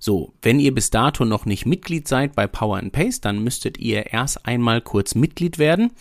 So, 0.00 0.34
wenn 0.42 0.58
ihr 0.58 0.74
bis 0.74 0.90
dato 0.90 1.24
noch 1.24 1.44
nicht 1.44 1.66
Mitglied 1.66 2.08
seid 2.08 2.34
bei 2.34 2.48
Power 2.48 2.78
and 2.78 2.92
Pace, 2.92 3.20
dann 3.20 3.42
müsstet 3.44 3.78
ihr 3.78 4.12
erst 4.12 4.46
einmal 4.46 4.80
kurz 4.80 5.14
Mitglied 5.14 5.58
werden 5.58 5.92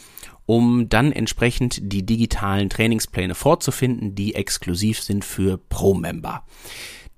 um 0.47 0.87
dann 0.87 1.11
entsprechend 1.11 1.79
die 1.81 2.05
digitalen 2.05 2.69
Trainingspläne 2.69 3.35
vorzufinden, 3.35 4.15
die 4.15 4.33
exklusiv 4.33 5.01
sind 5.01 5.23
für 5.23 5.57
Pro-Member. 5.57 6.43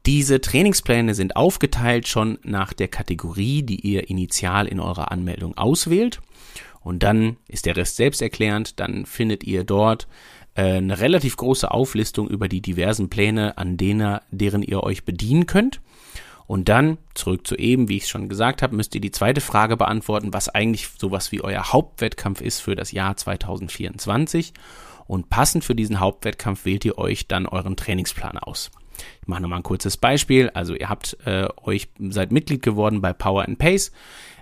Diese 0.06 0.42
Trainingspläne 0.42 1.14
sind 1.14 1.36
aufgeteilt 1.36 2.08
schon 2.08 2.40
nach 2.44 2.74
der 2.74 2.88
Kategorie, 2.88 3.62
die 3.62 3.80
ihr 3.82 4.10
initial 4.10 4.68
in 4.68 4.80
eurer 4.80 5.12
Anmeldung 5.12 5.56
auswählt. 5.58 6.20
Und 6.82 7.04
dann 7.04 7.38
ist 7.48 7.68
der 7.68 7.78
Rest 7.78 7.98
selbsterklärend. 7.98 8.80
Dann 8.80 9.06
findet 9.06 9.44
ihr 9.44 9.64
dort 9.64 10.08
eine 10.56 11.00
relativ 11.00 11.38
große 11.38 11.70
Auflistung 11.70 12.28
über 12.28 12.48
die 12.48 12.62
diversen 12.62 13.10
Pläne, 13.10 13.58
an 13.58 13.78
denen, 13.78 14.20
deren 14.32 14.62
ihr 14.62 14.84
euch 14.84 15.06
bedienen 15.06 15.46
könnt. 15.46 15.82
Und 16.48 16.68
dann, 16.68 16.98
zurück 17.14 17.46
zu 17.46 17.56
eben, 17.56 17.90
wie 17.90 17.98
ich 17.98 18.04
es 18.04 18.10
schon 18.10 18.28
gesagt 18.28 18.64
habe, 18.64 18.76
müsst 18.76 18.96
ihr 18.96 19.02
die 19.02 19.12
zweite 19.12 19.40
Frage 19.40 19.78
beantworten, 19.78 20.34
was 20.34 20.50
eigentlich 20.50 20.88
sowas 20.98 21.32
wie 21.32 21.42
euer 21.42 21.72
Hauptwettkampf 21.72 22.42
ist 22.42 22.60
für 22.60 22.76
das 22.76 22.92
Jahr 22.92 23.16
2024. 23.16 24.54
Und 25.06 25.30
passend 25.30 25.64
für 25.64 25.76
diesen 25.76 26.00
Hauptwettkampf 26.00 26.66
wählt 26.66 26.86
ihr 26.86 26.98
euch 26.98 27.28
dann 27.28 27.46
euren 27.46 27.76
Trainingsplan 27.76 28.40
aus. 28.40 28.72
Ich 29.22 29.28
mache 29.28 29.42
nochmal 29.42 29.60
ein 29.60 29.64
kurzes 29.64 29.98
Beispiel. 29.98 30.50
Also 30.56 30.74
ihr 30.74 30.90
habt 30.90 31.18
äh, 31.26 31.48
euch, 31.64 31.90
seid 32.00 32.32
Mitglied 32.32 32.64
geworden 32.64 33.00
bei 33.02 33.14
Power 33.14 33.48
and 33.48 33.60
Pace. 33.60 33.92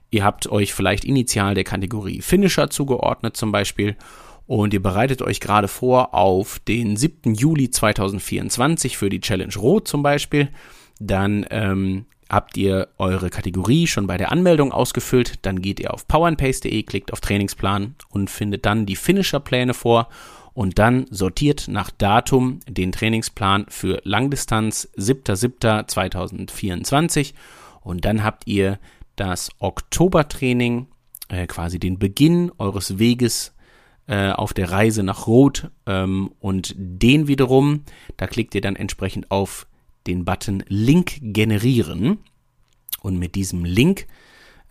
Ihr 0.10 0.24
habt 0.24 0.48
euch 0.48 0.74
vielleicht 0.74 1.04
initial 1.04 1.56
der 1.56 1.66
Kategorie 1.66 2.22
Finisher 2.22 2.70
zugeordnet 2.70 3.36
zum 3.36 3.52
Beispiel 3.52 3.98
und 4.48 4.74
ihr 4.74 4.82
bereitet 4.82 5.22
euch 5.22 5.40
gerade 5.40 5.68
vor 5.68 6.16
auf 6.16 6.60
den 6.60 6.96
7. 6.96 7.36
Juli 7.36 7.70
2024 7.70 8.98
für 8.98 9.10
die 9.10 9.20
Challenge 9.20 9.54
Rot 9.56 9.88
zum 9.88 10.02
Beispiel. 10.02 10.50
Dann 11.00 11.46
ähm, 11.52 12.06
habt 12.30 12.58
ihr 12.58 12.90
eure 12.98 13.30
Kategorie 13.30 13.88
schon 13.88 14.08
bei 14.08 14.18
der 14.18 14.32
Anmeldung 14.32 14.72
ausgefüllt, 14.72 15.40
dann 15.44 15.62
geht 15.62 15.80
ihr 15.80 15.94
auf 15.94 16.08
powerandpace.de, 16.08 16.82
klickt 16.84 17.14
auf 17.14 17.22
Trainingsplan 17.22 17.96
und 18.10 18.30
findet 18.30 18.66
dann 18.66 18.86
die 18.86 18.96
Finisher-Pläne 18.96 19.74
vor. 19.74 20.10
Und 20.54 20.80
dann 20.80 21.06
sortiert 21.12 21.68
nach 21.68 21.92
Datum 21.92 22.62
den 22.68 22.92
Trainingsplan 22.92 23.68
für 23.70 24.02
Langdistanz 24.04 24.90
7.7.2024 24.98 27.34
und 27.82 28.06
dann 28.06 28.24
habt 28.24 28.48
ihr 28.48 28.80
das 29.16 29.52
Oktobertraining, 29.60 30.88
äh, 31.28 31.46
quasi 31.46 31.78
den 31.80 32.00
Beginn 32.00 32.52
eures 32.58 32.98
Weges 32.98 33.54
äh, 34.08 34.32
auf 34.32 34.54
der 34.54 34.72
Reise 34.72 35.04
nach 35.04 35.28
Rot 35.28 35.70
ähm, 35.86 36.32
und 36.40 36.74
den 36.78 37.28
wiederum, 37.28 37.84
da 38.16 38.28
klickt 38.28 38.56
ihr 38.56 38.62
dann 38.62 38.76
entsprechend 38.76 39.32
auf 39.32 39.68
den 40.08 40.26
Button 40.26 40.64
Link 40.68 41.18
generieren. 41.22 42.20
Und 43.02 43.20
mit 43.20 43.36
diesem 43.36 43.66
Link 43.66 44.08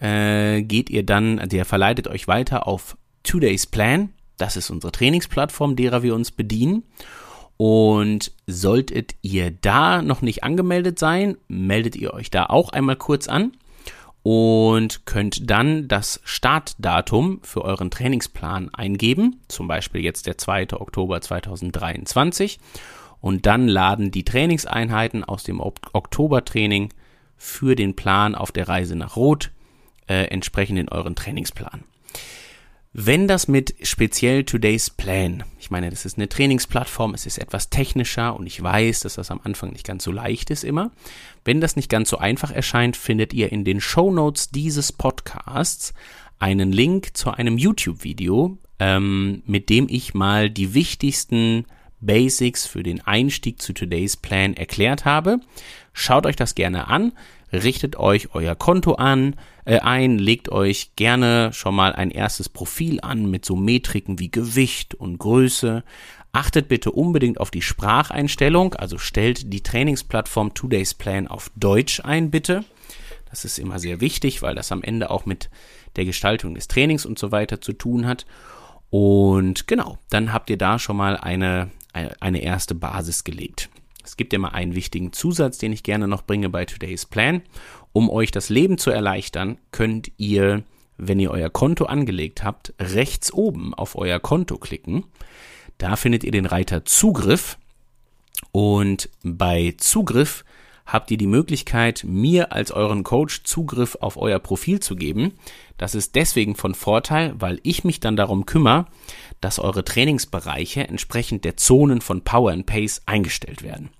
äh, 0.00 0.62
geht 0.62 0.90
ihr 0.90 1.04
dann, 1.04 1.48
der 1.48 1.64
verleitet 1.64 2.08
euch 2.08 2.26
weiter 2.26 2.66
auf 2.66 2.96
Today's 3.22 3.66
Plan. 3.66 4.10
Das 4.38 4.56
ist 4.56 4.70
unsere 4.70 4.92
Trainingsplattform, 4.92 5.76
derer 5.76 6.02
wir 6.02 6.14
uns 6.14 6.30
bedienen. 6.30 6.82
Und 7.58 8.32
solltet 8.46 9.14
ihr 9.22 9.50
da 9.50 10.02
noch 10.02 10.20
nicht 10.20 10.44
angemeldet 10.44 10.98
sein, 10.98 11.36
meldet 11.48 11.96
ihr 11.96 12.12
euch 12.12 12.30
da 12.30 12.46
auch 12.46 12.70
einmal 12.70 12.96
kurz 12.96 13.28
an 13.28 13.52
und 14.26 15.06
könnt 15.06 15.48
dann 15.48 15.86
das 15.86 16.20
Startdatum 16.24 17.38
für 17.44 17.62
euren 17.62 17.92
Trainingsplan 17.92 18.74
eingeben, 18.74 19.40
zum 19.46 19.68
Beispiel 19.68 20.02
jetzt 20.02 20.26
der 20.26 20.36
2. 20.36 20.72
Oktober 20.72 21.20
2023. 21.20 22.58
Und 23.20 23.46
dann 23.46 23.68
laden 23.68 24.10
die 24.10 24.24
Trainingseinheiten 24.24 25.22
aus 25.22 25.44
dem 25.44 25.60
Oktobertraining 25.60 26.92
für 27.36 27.76
den 27.76 27.94
Plan 27.94 28.34
auf 28.34 28.50
der 28.50 28.68
Reise 28.68 28.96
nach 28.96 29.14
Rot 29.14 29.52
äh, 30.08 30.24
entsprechend 30.24 30.80
in 30.80 30.88
euren 30.88 31.14
Trainingsplan. 31.14 31.84
Wenn 32.98 33.28
das 33.28 33.46
mit 33.46 33.74
speziell 33.82 34.44
Today's 34.44 34.88
Plan, 34.88 35.44
ich 35.58 35.70
meine, 35.70 35.90
das 35.90 36.06
ist 36.06 36.16
eine 36.16 36.30
Trainingsplattform, 36.30 37.12
es 37.12 37.26
ist 37.26 37.36
etwas 37.36 37.68
technischer 37.68 38.34
und 38.34 38.46
ich 38.46 38.62
weiß, 38.62 39.00
dass 39.00 39.16
das 39.16 39.30
am 39.30 39.42
Anfang 39.44 39.72
nicht 39.72 39.86
ganz 39.86 40.02
so 40.02 40.10
leicht 40.10 40.48
ist 40.48 40.64
immer. 40.64 40.92
Wenn 41.44 41.60
das 41.60 41.76
nicht 41.76 41.90
ganz 41.90 42.08
so 42.08 42.16
einfach 42.16 42.50
erscheint, 42.50 42.96
findet 42.96 43.34
ihr 43.34 43.52
in 43.52 43.66
den 43.66 43.82
Show 43.82 44.10
Notes 44.10 44.48
dieses 44.48 44.92
Podcasts 44.92 45.92
einen 46.38 46.72
Link 46.72 47.14
zu 47.18 47.30
einem 47.32 47.58
YouTube-Video, 47.58 48.56
ähm, 48.78 49.42
mit 49.44 49.68
dem 49.68 49.88
ich 49.90 50.14
mal 50.14 50.48
die 50.48 50.72
wichtigsten 50.72 51.66
Basics 52.00 52.66
für 52.66 52.82
den 52.82 53.06
Einstieg 53.06 53.60
zu 53.60 53.74
Today's 53.74 54.16
Plan 54.16 54.54
erklärt 54.54 55.04
habe. 55.04 55.40
Schaut 55.92 56.24
euch 56.24 56.36
das 56.36 56.54
gerne 56.54 56.88
an 56.88 57.12
richtet 57.52 57.96
euch 57.96 58.34
euer 58.34 58.54
Konto 58.54 58.94
an, 58.94 59.36
äh, 59.66 59.80
ein, 59.80 60.18
legt 60.18 60.50
euch 60.50 60.92
gerne 60.96 61.52
schon 61.52 61.74
mal 61.74 61.92
ein 61.92 62.10
erstes 62.10 62.48
Profil 62.48 63.00
an 63.02 63.30
mit 63.30 63.44
so 63.44 63.56
Metriken 63.56 64.18
wie 64.18 64.30
Gewicht 64.30 64.94
und 64.94 65.18
Größe. 65.18 65.84
Achtet 66.32 66.68
bitte 66.68 66.92
unbedingt 66.92 67.40
auf 67.40 67.50
die 67.50 67.62
Spracheinstellung, 67.62 68.74
also 68.74 68.96
stellt 68.96 69.52
die 69.52 69.62
Trainingsplattform 69.62 70.54
Today's 70.54 70.94
Plan 70.94 71.26
auf 71.26 71.50
Deutsch 71.56 72.00
ein, 72.00 72.30
bitte. 72.30 72.64
Das 73.28 73.44
ist 73.44 73.58
immer 73.58 73.78
sehr 73.78 74.00
wichtig, 74.00 74.40
weil 74.40 74.54
das 74.54 74.70
am 74.70 74.82
Ende 74.82 75.10
auch 75.10 75.26
mit 75.26 75.50
der 75.96 76.04
Gestaltung 76.04 76.54
des 76.54 76.68
Trainings 76.68 77.04
und 77.04 77.18
so 77.18 77.32
weiter 77.32 77.60
zu 77.60 77.72
tun 77.72 78.06
hat. 78.06 78.24
Und 78.90 79.66
genau, 79.66 79.98
dann 80.10 80.32
habt 80.32 80.48
ihr 80.48 80.58
da 80.58 80.78
schon 80.78 80.96
mal 80.96 81.16
eine, 81.16 81.70
eine 81.92 82.40
erste 82.40 82.74
Basis 82.74 83.24
gelegt. 83.24 83.68
Es 84.06 84.16
gibt 84.16 84.32
immer 84.32 84.54
einen 84.54 84.76
wichtigen 84.76 85.12
Zusatz, 85.12 85.58
den 85.58 85.72
ich 85.72 85.82
gerne 85.82 86.06
noch 86.06 86.22
bringe 86.22 86.48
bei 86.48 86.64
Today's 86.64 87.06
Plan. 87.06 87.42
Um 87.92 88.08
euch 88.08 88.30
das 88.30 88.50
Leben 88.50 88.78
zu 88.78 88.90
erleichtern, 88.90 89.58
könnt 89.72 90.12
ihr, 90.16 90.62
wenn 90.96 91.18
ihr 91.18 91.32
euer 91.32 91.50
Konto 91.50 91.86
angelegt 91.86 92.44
habt, 92.44 92.72
rechts 92.78 93.32
oben 93.32 93.74
auf 93.74 93.96
euer 93.96 94.20
Konto 94.20 94.58
klicken. 94.58 95.04
Da 95.78 95.96
findet 95.96 96.22
ihr 96.22 96.30
den 96.30 96.46
Reiter 96.46 96.84
Zugriff. 96.84 97.58
Und 98.52 99.10
bei 99.24 99.74
Zugriff 99.76 100.44
habt 100.86 101.10
ihr 101.10 101.18
die 101.18 101.26
Möglichkeit, 101.26 102.04
mir 102.06 102.52
als 102.52 102.70
euren 102.70 103.02
Coach 103.02 103.42
Zugriff 103.42 103.96
auf 104.00 104.16
euer 104.16 104.38
Profil 104.38 104.80
zu 104.80 104.94
geben. 104.94 105.32
Das 105.76 105.94
ist 105.94 106.14
deswegen 106.14 106.54
von 106.54 106.74
Vorteil, 106.74 107.34
weil 107.38 107.60
ich 107.64 107.84
mich 107.84 108.00
dann 108.00 108.16
darum 108.16 108.46
kümmere, 108.46 108.86
dass 109.40 109.58
eure 109.58 109.84
Trainingsbereiche 109.84 110.86
entsprechend 110.86 111.44
der 111.44 111.56
Zonen 111.56 112.00
von 112.00 112.22
Power 112.22 112.52
and 112.52 112.66
Pace 112.66 113.02
eingestellt 113.06 113.62
werden. 113.62 113.90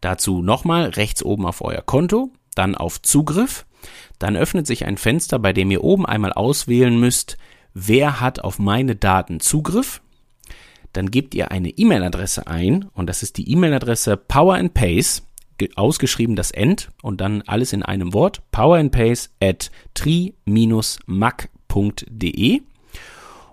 Dazu 0.00 0.42
nochmal 0.42 0.86
rechts 0.86 1.22
oben 1.22 1.46
auf 1.46 1.60
euer 1.60 1.82
Konto, 1.82 2.30
dann 2.54 2.74
auf 2.74 3.00
Zugriff, 3.02 3.66
dann 4.18 4.36
öffnet 4.36 4.66
sich 4.66 4.84
ein 4.86 4.96
Fenster, 4.96 5.38
bei 5.38 5.52
dem 5.52 5.70
ihr 5.70 5.84
oben 5.84 6.06
einmal 6.06 6.32
auswählen 6.32 6.98
müsst, 6.98 7.36
wer 7.74 8.20
hat 8.20 8.40
auf 8.40 8.58
meine 8.58 8.96
Daten 8.96 9.40
Zugriff. 9.40 10.00
Dann 10.92 11.10
gebt 11.10 11.34
ihr 11.34 11.50
eine 11.50 11.70
E-Mail-Adresse 11.70 12.46
ein 12.46 12.88
und 12.94 13.06
das 13.06 13.22
ist 13.22 13.38
die 13.38 13.50
E-Mail-Adresse 13.50 14.16
Power 14.16 14.56
and 14.56 14.74
Pace, 14.74 15.22
ausgeschrieben 15.76 16.36
das 16.36 16.50
End 16.50 16.90
und 17.02 17.20
dann 17.20 17.42
alles 17.42 17.72
in 17.72 17.82
einem 17.82 18.12
Wort, 18.14 18.42
Power 18.50 18.76
and 18.76 18.92
Pace 18.92 19.30
at 19.42 19.70
tri-mac.de 19.94 20.32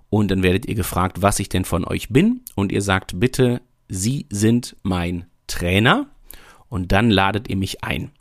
und 0.09 0.31
dann 0.31 0.43
werdet 0.43 0.65
ihr 0.65 0.75
gefragt, 0.75 1.21
was 1.21 1.39
ich 1.39 1.49
denn 1.49 1.65
von 1.65 1.85
euch 1.85 2.09
bin 2.09 2.41
und 2.55 2.71
ihr 2.71 2.81
sagt 2.81 3.19
bitte, 3.19 3.61
Sie 3.87 4.27
sind 4.29 4.75
mein 4.83 5.25
Trainer 5.47 6.07
und 6.69 6.91
dann 6.91 7.09
ladet 7.09 7.49
ihr 7.49 7.57
mich 7.57 7.83
ein. 7.83 8.11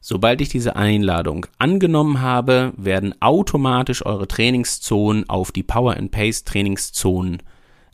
Sobald 0.00 0.42
ich 0.42 0.50
diese 0.50 0.76
Einladung 0.76 1.46
angenommen 1.58 2.20
habe, 2.20 2.74
werden 2.76 3.14
automatisch 3.22 4.04
eure 4.04 4.28
Trainingszonen 4.28 5.28
auf 5.30 5.50
die 5.50 5.62
Power 5.62 5.96
and 5.96 6.10
Pace 6.10 6.44
Trainingszonen 6.44 7.42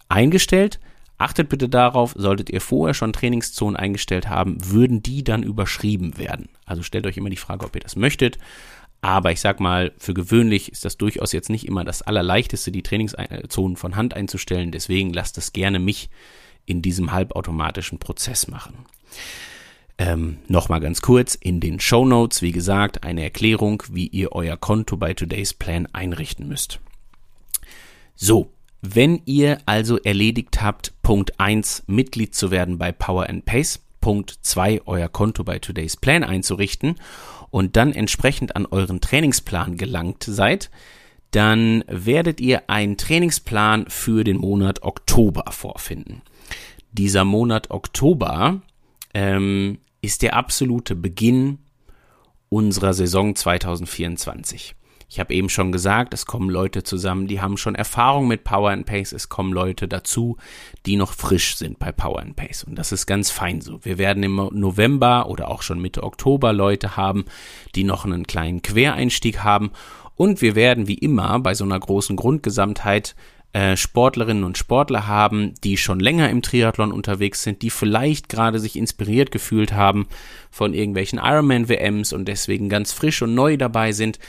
eingestellt. 0.08 0.80
Achtet 1.20 1.50
bitte 1.50 1.68
darauf, 1.68 2.14
solltet 2.16 2.48
ihr 2.48 2.62
vorher 2.62 2.94
schon 2.94 3.12
Trainingszonen 3.12 3.76
eingestellt 3.76 4.30
haben, 4.30 4.56
würden 4.64 5.02
die 5.02 5.22
dann 5.22 5.42
überschrieben 5.42 6.16
werden. 6.16 6.48
Also 6.64 6.82
stellt 6.82 7.06
euch 7.06 7.18
immer 7.18 7.28
die 7.28 7.36
Frage, 7.36 7.66
ob 7.66 7.76
ihr 7.76 7.82
das 7.82 7.94
möchtet. 7.94 8.38
Aber 9.02 9.30
ich 9.30 9.38
sag 9.42 9.60
mal, 9.60 9.92
für 9.98 10.14
gewöhnlich 10.14 10.72
ist 10.72 10.86
das 10.86 10.96
durchaus 10.96 11.32
jetzt 11.32 11.50
nicht 11.50 11.68
immer 11.68 11.84
das 11.84 12.00
Allerleichteste, 12.00 12.72
die 12.72 12.82
Trainingszonen 12.82 13.76
von 13.76 13.96
Hand 13.96 14.14
einzustellen. 14.14 14.72
Deswegen 14.72 15.12
lasst 15.12 15.36
es 15.36 15.52
gerne 15.52 15.78
mich 15.78 16.08
in 16.64 16.80
diesem 16.80 17.12
halbautomatischen 17.12 17.98
Prozess 17.98 18.48
machen. 18.48 18.86
Ähm, 19.98 20.38
Nochmal 20.48 20.80
ganz 20.80 21.02
kurz, 21.02 21.34
in 21.34 21.60
den 21.60 21.80
Show 21.80 22.06
Notes, 22.06 22.40
wie 22.40 22.52
gesagt, 22.52 23.04
eine 23.04 23.22
Erklärung, 23.22 23.82
wie 23.90 24.06
ihr 24.06 24.32
euer 24.32 24.56
Konto 24.56 24.96
bei 24.96 25.12
Today's 25.12 25.52
Plan 25.52 25.86
einrichten 25.92 26.48
müsst. 26.48 26.80
So, 28.16 28.54
wenn 28.82 29.20
ihr 29.26 29.58
also 29.66 29.98
erledigt 29.98 30.62
habt, 30.62 30.92
Punkt 31.02 31.38
1, 31.38 31.84
Mitglied 31.86 32.34
zu 32.34 32.50
werden 32.50 32.78
bei 32.78 32.92
Power 32.92 33.28
and 33.28 33.44
Pace, 33.44 33.80
Punkt 34.00 34.30
2, 34.40 34.82
euer 34.86 35.08
Konto 35.08 35.44
bei 35.44 35.58
Today's 35.58 35.96
Plan 35.96 36.24
einzurichten 36.24 36.96
und 37.50 37.76
dann 37.76 37.92
entsprechend 37.92 38.56
an 38.56 38.66
euren 38.66 39.00
Trainingsplan 39.00 39.76
gelangt 39.76 40.24
seid, 40.24 40.70
dann 41.32 41.84
werdet 41.86 42.40
ihr 42.40 42.68
einen 42.68 42.96
Trainingsplan 42.96 43.86
für 43.88 44.24
den 44.24 44.38
Monat 44.38 44.82
Oktober 44.82 45.52
vorfinden. 45.52 46.22
Dieser 46.92 47.24
Monat 47.24 47.70
Oktober 47.70 48.62
ähm, 49.14 49.78
ist 50.00 50.22
der 50.22 50.34
absolute 50.34 50.96
Beginn 50.96 51.58
unserer 52.48 52.94
Saison 52.94 53.36
2024. 53.36 54.74
Ich 55.10 55.18
habe 55.18 55.34
eben 55.34 55.48
schon 55.48 55.72
gesagt, 55.72 56.14
es 56.14 56.24
kommen 56.24 56.48
Leute 56.48 56.84
zusammen, 56.84 57.26
die 57.26 57.40
haben 57.40 57.56
schon 57.56 57.74
Erfahrung 57.74 58.28
mit 58.28 58.44
Power 58.44 58.70
and 58.70 58.86
Pace. 58.86 59.12
Es 59.12 59.28
kommen 59.28 59.52
Leute 59.52 59.88
dazu, 59.88 60.36
die 60.86 60.94
noch 60.94 61.14
frisch 61.14 61.56
sind 61.56 61.80
bei 61.80 61.90
Power 61.90 62.20
and 62.20 62.36
Pace. 62.36 62.62
Und 62.62 62.76
das 62.76 62.92
ist 62.92 63.06
ganz 63.06 63.28
fein 63.28 63.60
so. 63.60 63.84
Wir 63.84 63.98
werden 63.98 64.22
im 64.22 64.36
November 64.52 65.28
oder 65.28 65.48
auch 65.48 65.62
schon 65.62 65.80
Mitte 65.80 66.04
Oktober 66.04 66.52
Leute 66.52 66.96
haben, 66.96 67.24
die 67.74 67.82
noch 67.82 68.04
einen 68.04 68.28
kleinen 68.28 68.62
Quereinstieg 68.62 69.42
haben. 69.42 69.72
Und 70.14 70.42
wir 70.42 70.54
werden 70.54 70.86
wie 70.86 70.98
immer 70.98 71.40
bei 71.40 71.54
so 71.54 71.64
einer 71.64 71.80
großen 71.80 72.14
Grundgesamtheit 72.14 73.16
äh, 73.52 73.76
Sportlerinnen 73.76 74.44
und 74.44 74.58
Sportler 74.58 75.08
haben, 75.08 75.54
die 75.64 75.76
schon 75.76 75.98
länger 75.98 76.30
im 76.30 76.40
Triathlon 76.40 76.92
unterwegs 76.92 77.42
sind, 77.42 77.62
die 77.62 77.70
vielleicht 77.70 78.28
gerade 78.28 78.60
sich 78.60 78.76
inspiriert 78.76 79.32
gefühlt 79.32 79.72
haben 79.72 80.06
von 80.52 80.72
irgendwelchen 80.72 81.18
Ironman-WMs 81.18 82.12
und 82.12 82.26
deswegen 82.26 82.68
ganz 82.68 82.92
frisch 82.92 83.22
und 83.22 83.34
neu 83.34 83.56
dabei 83.56 83.90
sind. 83.90 84.20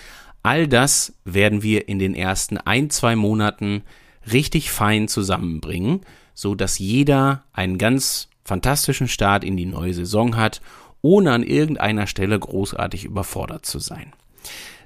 All 0.43 0.67
das 0.67 1.13
werden 1.23 1.63
wir 1.63 1.87
in 1.87 1.99
den 1.99 2.15
ersten 2.15 2.57
ein, 2.57 2.89
zwei 2.89 3.15
Monaten 3.15 3.83
richtig 4.31 4.71
fein 4.71 5.07
zusammenbringen, 5.07 6.01
so 6.33 6.55
dass 6.55 6.79
jeder 6.79 7.43
einen 7.53 7.77
ganz 7.77 8.29
fantastischen 8.43 9.07
Start 9.07 9.43
in 9.43 9.57
die 9.57 9.65
neue 9.65 9.93
Saison 9.93 10.35
hat, 10.35 10.61
ohne 11.01 11.31
an 11.31 11.43
irgendeiner 11.43 12.07
Stelle 12.07 12.37
großartig 12.39 13.05
überfordert 13.05 13.65
zu 13.65 13.79
sein. 13.79 14.13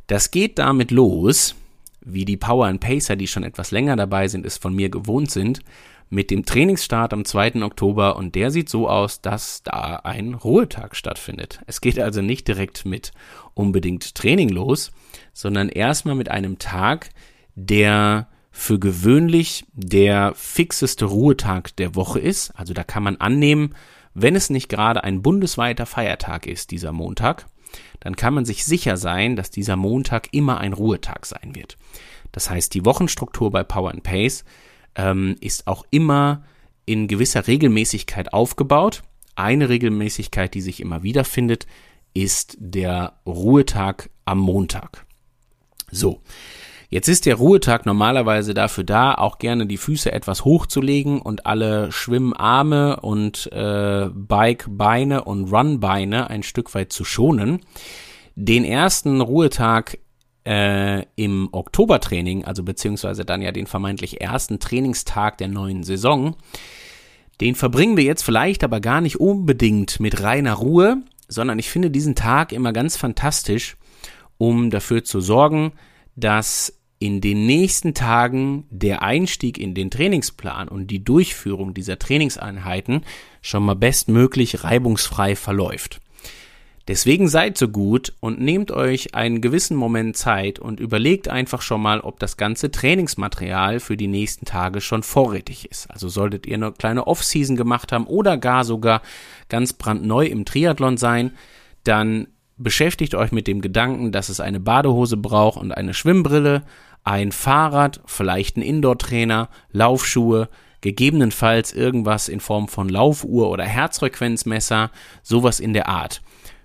Das 0.08 0.32
geht 0.32 0.60
damit 0.60 0.92
los, 0.92 1.56
wie 2.02 2.26
die 2.26 2.38
Power 2.38 2.68
and 2.68 2.80
Pacer, 2.80 3.16
die 3.16 3.28
schon 3.28 3.44
etwas 3.44 3.72
länger 3.72 3.96
dabei 3.96 4.28
sind, 4.28 4.46
es 4.46 4.58
von 4.58 4.74
mir 4.76 4.90
gewohnt 4.90 5.32
sind, 5.32 5.62
mit 6.10 6.30
dem 6.30 6.46
Trainingsstart 6.46 7.14
am 7.14 7.26
2. 7.26 7.64
Oktober 7.64 8.16
und 8.16 8.36
der 8.36 8.52
sieht 8.52 8.70
so 8.70 8.88
aus, 8.88 9.22
dass 9.22 9.64
da 9.64 9.98
ein 10.04 10.36
Ruhetag 10.36 10.96
stattfindet. 10.96 11.60
Es 11.66 11.82
geht 11.82 12.00
also 12.00 12.22
nicht 12.22 12.48
direkt 12.48 12.86
mit 12.86 13.12
unbedingt 13.56 14.14
Training 14.14 14.50
los, 14.50 14.92
sondern 15.36 15.70
erstmal 15.70 16.16
mit 16.16 16.32
einem 16.32 16.58
Tag, 16.58 17.10
der 17.54 18.28
für 18.50 18.80
gewöhnlich 18.80 19.66
der 19.74 20.34
fixeste 20.34 21.06
Ruhetag 21.06 21.76
der 21.76 21.94
Woche 21.94 22.20
ist. 22.20 22.52
Also 22.52 22.74
da 22.74 22.84
kann 22.84 23.04
man 23.04 23.18
annehmen, 23.18 23.76
wenn 24.14 24.36
es 24.36 24.50
nicht 24.50 24.70
gerade 24.70 25.04
ein 25.04 25.22
bundesweiter 25.22 25.86
Feiertag 25.86 26.48
ist, 26.48 26.72
dieser 26.72 26.94
Montag, 26.94 27.48
dann 28.00 28.16
kann 28.16 28.34
man 28.34 28.46
sich 28.46 28.64
sicher 28.64 28.96
sein, 28.96 29.36
dass 29.36 29.52
dieser 29.52 29.76
Montag 29.76 30.30
immer 30.32 30.60
ein 30.60 30.72
Ruhetag 30.72 31.26
sein 31.26 31.54
wird. 31.54 31.78
Das 32.32 32.50
heißt, 32.50 32.74
die 32.74 32.86
Wochenstruktur 32.86 33.52
bei 33.52 33.64
Power 33.64 33.92
and 33.92 34.04
Pace 34.04 34.46
ähm, 34.96 35.36
ist 35.42 35.68
auch 35.68 35.86
immer 35.92 36.46
in 36.86 37.10
gewisser 37.10 37.46
Regelmäßigkeit 37.46 38.32
aufgebaut. 38.34 39.04
Eine 39.36 39.68
Regelmäßigkeit, 39.68 40.54
die 40.54 40.62
sich 40.62 40.80
immer 40.80 41.04
wieder 41.04 41.26
findet, 41.26 41.68
ist 42.14 42.56
der 42.58 43.20
Ruhetag 43.26 44.10
am 44.24 44.40
Montag. 44.40 45.06
So, 45.96 46.22
Jetzt 46.90 47.08
ist 47.08 47.26
der 47.26 47.36
Ruhetag 47.36 47.86
normalerweise 47.86 48.54
dafür 48.54 48.84
da, 48.84 49.16
auch 49.16 49.40
gerne 49.40 49.66
die 49.66 49.78
Füße 49.78 50.12
etwas 50.12 50.46
hochzulegen 50.46 51.20
und 51.20 51.46
alle 51.46 51.92
Schwimmarme 51.92 53.00
und 53.02 53.52
äh, 53.52 54.08
Bike-Beine 54.14 55.24
und 55.24 55.52
Run-Beine 55.52 56.30
ein 56.30 56.44
Stück 56.44 56.74
weit 56.76 56.94
zu 56.94 57.04
schonen. 57.04 57.62
Den 58.36 58.64
ersten 58.64 59.20
Ruhetag 59.20 59.98
äh, 60.46 61.04
im 61.16 61.50
Oktobertraining, 61.52 62.46
also 62.46 62.64
beziehungsweise 62.64 63.26
dann 63.26 63.42
ja 63.42 63.52
den 63.52 63.68
vermeintlich 63.68 64.22
ersten 64.22 64.60
Trainingstag 64.60 65.40
der 65.40 65.48
neuen 65.48 65.84
Saison, 65.84 66.36
den 67.42 67.56
verbringen 67.56 67.98
wir 67.98 68.04
jetzt 68.04 68.24
vielleicht 68.24 68.64
aber 68.64 68.80
gar 68.80 69.02
nicht 69.02 69.20
unbedingt 69.20 70.00
mit 70.00 70.22
reiner 70.22 70.54
Ruhe, 70.54 70.98
sondern 71.28 71.58
ich 71.58 71.70
finde 71.70 71.90
diesen 71.90 72.16
Tag 72.16 72.54
immer 72.54 72.72
ganz 72.72 72.96
fantastisch, 72.96 73.76
um 74.38 74.70
dafür 74.70 75.04
zu 75.04 75.22
sorgen, 75.22 75.74
dass 76.16 76.80
in 77.00 77.22
den 77.22 77.46
nächsten 77.46 77.94
Tagen 77.94 78.66
der 78.70 79.02
Einstieg 79.02 79.58
in 79.58 79.74
den 79.74 79.92
Trainingsplan 79.92 80.68
und 80.70 80.88
die 80.88 81.04
Durchführung 81.04 81.74
dieser 81.74 82.00
Trainingseinheiten 82.00 83.04
schon 83.42 83.64
mal 83.64 83.76
bestmöglich 83.76 84.64
reibungsfrei 84.64 85.36
verläuft. 85.36 86.00
Deswegen 86.88 87.28
seid 87.28 87.58
so 87.58 87.68
gut 87.68 88.14
und 88.20 88.40
nehmt 88.40 88.72
euch 88.72 89.16
einen 89.16 89.42
gewissen 89.42 89.76
Moment 89.76 90.16
Zeit 90.16 90.60
und 90.60 90.80
überlegt 90.80 91.28
einfach 91.28 91.64
schon 91.64 91.82
mal, 91.82 92.00
ob 92.00 92.20
das 92.20 92.38
ganze 92.38 92.70
Trainingsmaterial 92.70 93.80
für 93.80 93.98
die 93.98 94.08
nächsten 94.08 94.46
Tage 94.46 94.82
schon 94.82 95.02
vorrätig 95.02 95.70
ist. 95.72 95.90
Also 95.90 96.10
solltet 96.10 96.46
ihr 96.46 96.56
eine 96.56 96.72
kleine 96.72 97.08
Off-Season 97.08 97.56
gemacht 97.56 97.92
haben 97.92 98.06
oder 98.06 98.38
gar 98.38 98.64
sogar 98.64 99.02
ganz 99.50 99.74
brandneu 99.74 100.28
im 100.28 100.46
Triathlon 100.46 100.98
sein, 100.98 101.32
dann 101.84 102.28
beschäftigt 102.58 103.16
euch 103.16 103.32
mit 103.32 103.48
dem 103.48 103.62
Gedanken, 103.62 104.12
dass 104.12 104.30
es 104.30 104.40
eine 104.40 104.60
Badehose 104.60 105.18
braucht 105.18 105.60
und 105.60 105.72
eine 105.72 105.94
Schwimmbrille, 105.94 106.64
ein 107.04 107.32
Fahrrad, 107.32 108.02
vielleicht 108.06 108.58
ein 108.58 108.62
Indoor-Trainer, 108.62 109.50
Laufschuhe, 109.72 110.50
gegebenenfalls 110.82 111.74
irgendwas 111.74 112.30
in 112.30 112.40
Form 112.40 112.68
von 112.68 112.90
Laufuhr 112.90 113.50
oder 113.50 113.64
Herzfrequenzmesser, 113.64 114.92
sowas 115.24 115.60
in 115.60 115.74
der 115.74 115.90
Art 115.90 116.22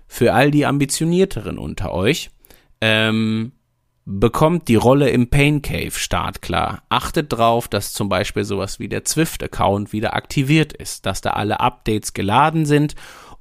für 0.07 0.33
all 0.33 0.51
die 0.51 0.65
Ambitionierteren 0.65 1.57
unter 1.57 1.93
euch, 1.93 2.31
ähm, 2.81 3.53
bekommt 4.03 4.67
die 4.67 4.75
Rolle 4.75 5.09
im 5.09 5.29
Pain 5.29 5.61
Cave 5.61 5.91
startklar. 5.91 6.83
Achtet 6.89 7.31
drauf, 7.31 7.69
dass 7.69 7.93
zum 7.93 8.09
Beispiel 8.09 8.43
sowas 8.43 8.77
wie 8.77 8.89
der 8.89 9.05
Zwift-Account 9.05 9.93
wieder 9.93 10.13
aktiviert 10.13 10.73
ist, 10.73 11.05
dass 11.05 11.21
da 11.21 11.31
alle 11.31 11.61
Updates 11.61 12.13
geladen 12.13 12.65
sind 12.65 12.95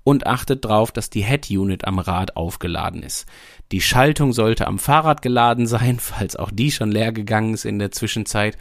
und 0.05 0.27
achtet 0.27 0.65
drauf, 0.65 0.93
dass 0.93 1.11
die 1.11 1.23
Head-Unit 1.23 1.85
am 1.87 1.99
Rad 1.99 2.37
aufgeladen 2.37 3.03
ist. 3.03 3.27
Die 3.73 3.81
Schaltung 3.81 4.33
sollte 4.33 4.67
am 4.67 4.79
Fahrrad 4.79 5.23
geladen 5.23 5.67
sein, 5.67 5.99
falls 6.01 6.37
auch 6.37 6.51
die 6.51 6.71
schon 6.71 6.91
leer 6.91 7.13
gegangen 7.13 7.55
ist 7.55 7.65
in 7.65 7.79
der 7.79 7.91
Zwischenzeit 7.93 8.57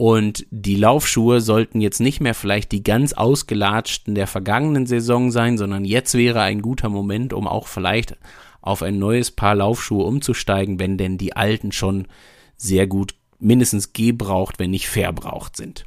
und 0.00 0.46
die 0.50 0.76
Laufschuhe 0.76 1.42
sollten 1.42 1.82
jetzt 1.82 2.00
nicht 2.00 2.22
mehr 2.22 2.32
vielleicht 2.32 2.72
die 2.72 2.82
ganz 2.82 3.12
ausgelatschten 3.12 4.14
der 4.14 4.26
vergangenen 4.26 4.86
Saison 4.86 5.30
sein, 5.30 5.58
sondern 5.58 5.84
jetzt 5.84 6.14
wäre 6.14 6.40
ein 6.40 6.62
guter 6.62 6.88
Moment, 6.88 7.34
um 7.34 7.46
auch 7.46 7.66
vielleicht 7.66 8.16
auf 8.62 8.80
ein 8.80 8.98
neues 8.98 9.30
Paar 9.30 9.54
Laufschuhe 9.54 10.06
umzusteigen, 10.06 10.80
wenn 10.80 10.96
denn 10.96 11.18
die 11.18 11.36
alten 11.36 11.70
schon 11.70 12.08
sehr 12.56 12.86
gut 12.86 13.14
mindestens 13.40 13.92
gebraucht, 13.92 14.58
wenn 14.58 14.70
nicht 14.70 14.88
verbraucht 14.88 15.58
sind. 15.58 15.84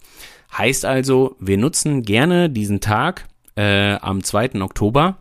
Heißt 0.55 0.85
also, 0.85 1.35
wir 1.39 1.57
nutzen 1.57 2.03
gerne 2.03 2.51
diesen 2.51 2.81
Tag 2.81 3.25
äh, 3.55 3.95
am 3.95 4.23
2. 4.23 4.61
Oktober, 4.61 5.17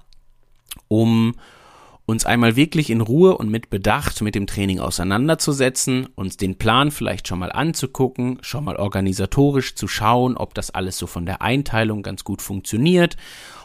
um 0.89 1.35
uns 2.05 2.27
einmal 2.27 2.57
wirklich 2.57 2.91
in 2.91 3.01
Ruhe 3.01 3.37
und 3.37 3.51
mit 3.51 3.71
Bedacht 3.71 4.21
mit 4.23 4.35
dem 4.35 4.47
Training 4.47 4.81
auseinanderzusetzen, 4.81 6.07
uns 6.15 6.37
den 6.37 6.59
Plan 6.59 6.91
vielleicht 6.91 7.29
schon 7.29 7.39
mal 7.39 7.53
anzugucken, 7.53 8.39
schon 8.43 8.65
mal 8.65 8.77
organisatorisch 8.77 9.75
zu 9.77 9.87
schauen, 9.87 10.37
ob 10.37 10.55
das 10.55 10.71
alles 10.71 10.99
so 10.99 11.07
von 11.07 11.27
der 11.27 11.43
Einteilung 11.43 12.03
ganz 12.03 12.25
gut 12.25 12.43
funktioniert, 12.43 13.17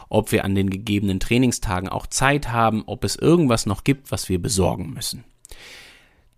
ob 0.08 0.32
wir 0.32 0.44
an 0.44 0.54
den 0.54 0.70
gegebenen 0.70 1.20
Trainingstagen 1.20 1.88
auch 1.88 2.06
Zeit 2.06 2.50
haben, 2.50 2.84
ob 2.86 3.04
es 3.04 3.16
irgendwas 3.16 3.66
noch 3.66 3.84
gibt, 3.84 4.12
was 4.12 4.28
wir 4.28 4.40
besorgen 4.40 4.92
müssen. 4.94 5.24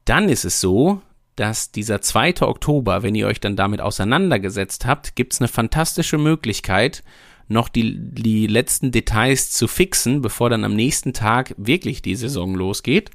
Dann 0.04 0.28
ist 0.28 0.44
es 0.44 0.60
so, 0.60 1.02
dass 1.36 1.70
dieser 1.70 2.00
2. 2.00 2.42
Oktober, 2.42 3.02
wenn 3.02 3.14
ihr 3.14 3.26
euch 3.26 3.40
dann 3.40 3.56
damit 3.56 3.80
auseinandergesetzt 3.80 4.86
habt, 4.86 5.16
gibt 5.16 5.34
es 5.34 5.40
eine 5.40 5.48
fantastische 5.48 6.18
Möglichkeit, 6.18 7.02
noch 7.50 7.68
die, 7.68 7.96
die 7.98 8.46
letzten 8.46 8.92
Details 8.92 9.50
zu 9.50 9.66
fixen, 9.66 10.22
bevor 10.22 10.50
dann 10.50 10.64
am 10.64 10.74
nächsten 10.74 11.12
Tag 11.12 11.54
wirklich 11.58 12.00
die 12.00 12.14
Saison 12.14 12.54
losgeht. 12.54 13.10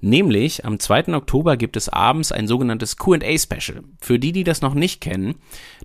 Nämlich 0.00 0.64
am 0.64 0.80
2. 0.80 1.14
Oktober 1.14 1.56
gibt 1.56 1.76
es 1.76 1.88
abends 1.88 2.32
ein 2.32 2.48
sogenanntes 2.48 2.96
QA-Special. 2.96 3.84
Für 4.00 4.18
die, 4.18 4.32
die 4.32 4.42
das 4.42 4.60
noch 4.60 4.74
nicht 4.74 5.00
kennen, 5.00 5.36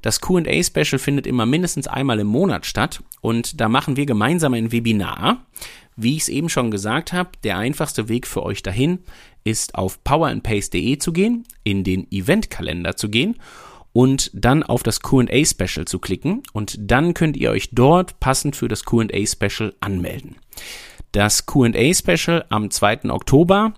das 0.01 0.21
QA-Special 0.21 0.97
findet 0.97 1.27
immer 1.27 1.45
mindestens 1.45 1.87
einmal 1.87 2.19
im 2.19 2.27
Monat 2.27 2.65
statt 2.65 3.03
und 3.21 3.61
da 3.61 3.69
machen 3.69 3.95
wir 3.95 4.07
gemeinsam 4.07 4.55
ein 4.55 4.71
Webinar. 4.71 5.45
Wie 5.95 6.15
ich 6.15 6.23
es 6.23 6.29
eben 6.29 6.49
schon 6.49 6.71
gesagt 6.71 7.13
habe, 7.13 7.29
der 7.43 7.57
einfachste 7.57 8.09
Weg 8.09 8.25
für 8.25 8.43
euch 8.43 8.63
dahin 8.63 8.99
ist 9.43 9.75
auf 9.75 10.03
powerandpace.de 10.03 10.97
zu 10.97 11.13
gehen, 11.13 11.43
in 11.63 11.83
den 11.83 12.11
Eventkalender 12.11 12.95
zu 12.95 13.09
gehen 13.09 13.37
und 13.97 14.29
dann 14.35 14.61
auf 14.61 14.83
das 14.83 14.99
QA 14.99 15.43
Special 15.43 15.85
zu 15.85 15.97
klicken 15.97 16.43
und 16.53 16.77
dann 16.79 17.15
könnt 17.15 17.35
ihr 17.35 17.49
euch 17.49 17.71
dort 17.71 18.19
passend 18.19 18.55
für 18.55 18.67
das 18.67 18.85
QA 18.85 19.25
Special 19.25 19.73
anmelden. 19.79 20.35
Das 21.13 21.47
QA 21.47 21.95
Special 21.95 22.45
am 22.49 22.69
2. 22.69 23.05
Oktober 23.09 23.73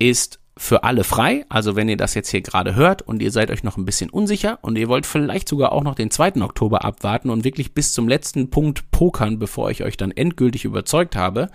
ist 0.00 0.40
für 0.56 0.82
alle 0.82 1.04
frei. 1.04 1.46
Also 1.48 1.76
wenn 1.76 1.88
ihr 1.88 1.96
das 1.96 2.14
jetzt 2.14 2.30
hier 2.30 2.40
gerade 2.40 2.74
hört 2.74 3.02
und 3.02 3.22
ihr 3.22 3.30
seid 3.30 3.52
euch 3.52 3.62
noch 3.62 3.76
ein 3.76 3.84
bisschen 3.84 4.10
unsicher 4.10 4.58
und 4.62 4.76
ihr 4.76 4.88
wollt 4.88 5.06
vielleicht 5.06 5.48
sogar 5.48 5.70
auch 5.70 5.84
noch 5.84 5.94
den 5.94 6.10
2. 6.10 6.42
Oktober 6.42 6.84
abwarten 6.84 7.30
und 7.30 7.44
wirklich 7.44 7.72
bis 7.72 7.92
zum 7.92 8.08
letzten 8.08 8.50
Punkt 8.50 8.90
pokern, 8.90 9.38
bevor 9.38 9.70
ich 9.70 9.84
euch 9.84 9.96
dann 9.96 10.10
endgültig 10.10 10.64
überzeugt 10.64 11.14
habe, 11.14 11.48